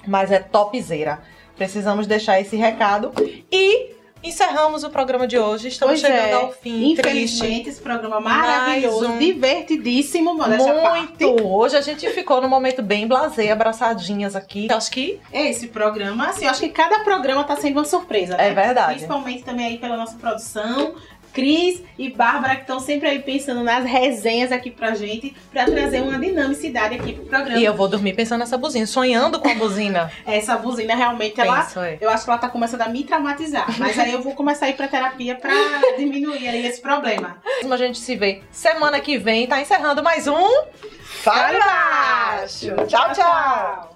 mas 0.07 0.33
é 0.33 0.41
topzera. 0.41 1.21
Precisamos 1.57 2.07
deixar 2.07 2.41
esse 2.41 2.57
recado 2.57 3.13
e 3.51 3.96
encerramos 4.29 4.85
o 4.85 4.91
programa 4.91 5.27
de 5.27 5.39
hoje. 5.39 5.69
Estamos 5.69 6.01
Pois 6.01 6.01
chegando 6.01 6.29
é. 6.29 6.33
ao 6.33 6.53
fim. 6.53 6.93
Infelizmente, 6.93 7.47
Triste. 7.47 7.69
esse 7.69 7.81
programa 7.81 8.21
maravilhoso, 8.21 9.09
um. 9.09 9.19
divertidíssimo. 9.19 10.35
Muito! 10.35 11.47
Hoje 11.47 11.77
a 11.77 11.81
gente 11.81 12.09
ficou 12.11 12.41
num 12.41 12.49
momento 12.49 12.83
bem 12.83 13.07
blasé, 13.07 13.51
abraçadinhas 13.51 14.37
aqui. 14.37 14.69
Acho 14.71 14.91
que 14.91 15.21
Esse 15.33 15.69
programa, 15.69 16.29
assim, 16.29 16.45
eu 16.45 16.51
acho 16.51 16.61
que 16.61 16.69
cada 16.69 17.01
programa 17.01 17.45
tá 17.45 17.57
sendo 17.57 17.77
uma 17.77 17.85
surpresa, 17.85 18.35
é 18.35 18.49
né? 18.49 18.55
verdade. 18.55 18.95
Principalmente 18.95 19.45
também 19.45 19.67
aí 19.67 19.79
pela 19.79 19.97
nossa 19.97 20.17
produção. 20.17 20.95
Cris 21.37 21.83
e 21.99 22.09
Bárbara 22.09 22.55
que 22.55 22.63
estão 22.63 22.81
sempre 22.81 23.11
aí 23.11 23.19
pensando 23.19 23.63
nas 23.63 23.85
resenhas 23.85 24.51
aqui 24.51 24.71
pra 24.71 24.95
gente, 24.95 25.37
pra 25.53 25.67
trazer 25.67 26.01
uma 26.01 26.19
dinamicidade 26.19 26.95
aqui 26.95 27.13
pro 27.13 27.27
programa. 27.27 27.59
E 27.59 27.65
eu 27.65 27.75
vou 27.75 27.87
dormir 27.89 28.15
pensando 28.15 28.39
nessa 28.41 28.57
buzina, 28.57 28.87
sonhando 28.87 29.39
com 29.39 29.47
a 29.47 29.55
buzina. 29.55 30.11
Essa 30.27 30.57
buzina 30.57 30.95
realmente, 30.95 31.39
ela, 31.39 31.63
Penso, 31.63 31.81
é. 31.81 31.99
eu 32.01 32.09
acho 32.09 32.25
que 32.25 32.31
ela 32.31 32.39
tá 32.39 32.49
começando 32.49 32.81
a 32.81 32.89
me 32.89 33.05
traumatizar. 33.05 33.67
Mas 33.79 33.99
aí 33.99 34.15
eu 34.15 34.23
vou 34.23 34.33
começar 34.35 34.65
a 34.65 34.71
ir 34.71 34.77
pra 34.77 34.89
terapia 34.89 35.35
pra 35.35 35.53
diminuir 35.99 36.49
aí 36.49 36.67
esse 36.67 36.81
problema. 36.81 37.37
A 37.71 37.77
gente 37.77 37.99
se 37.99 38.17
vê 38.17 38.41
semana 38.51 38.99
que 38.99 39.19
vem. 39.19 39.47
Tá 39.47 39.61
encerrando 39.61 40.03
mais 40.03 40.27
um. 40.27 40.49
Fala 41.23 41.59
Baixo! 41.59 42.75
Tchau, 42.87 43.13
tchau! 43.13 43.96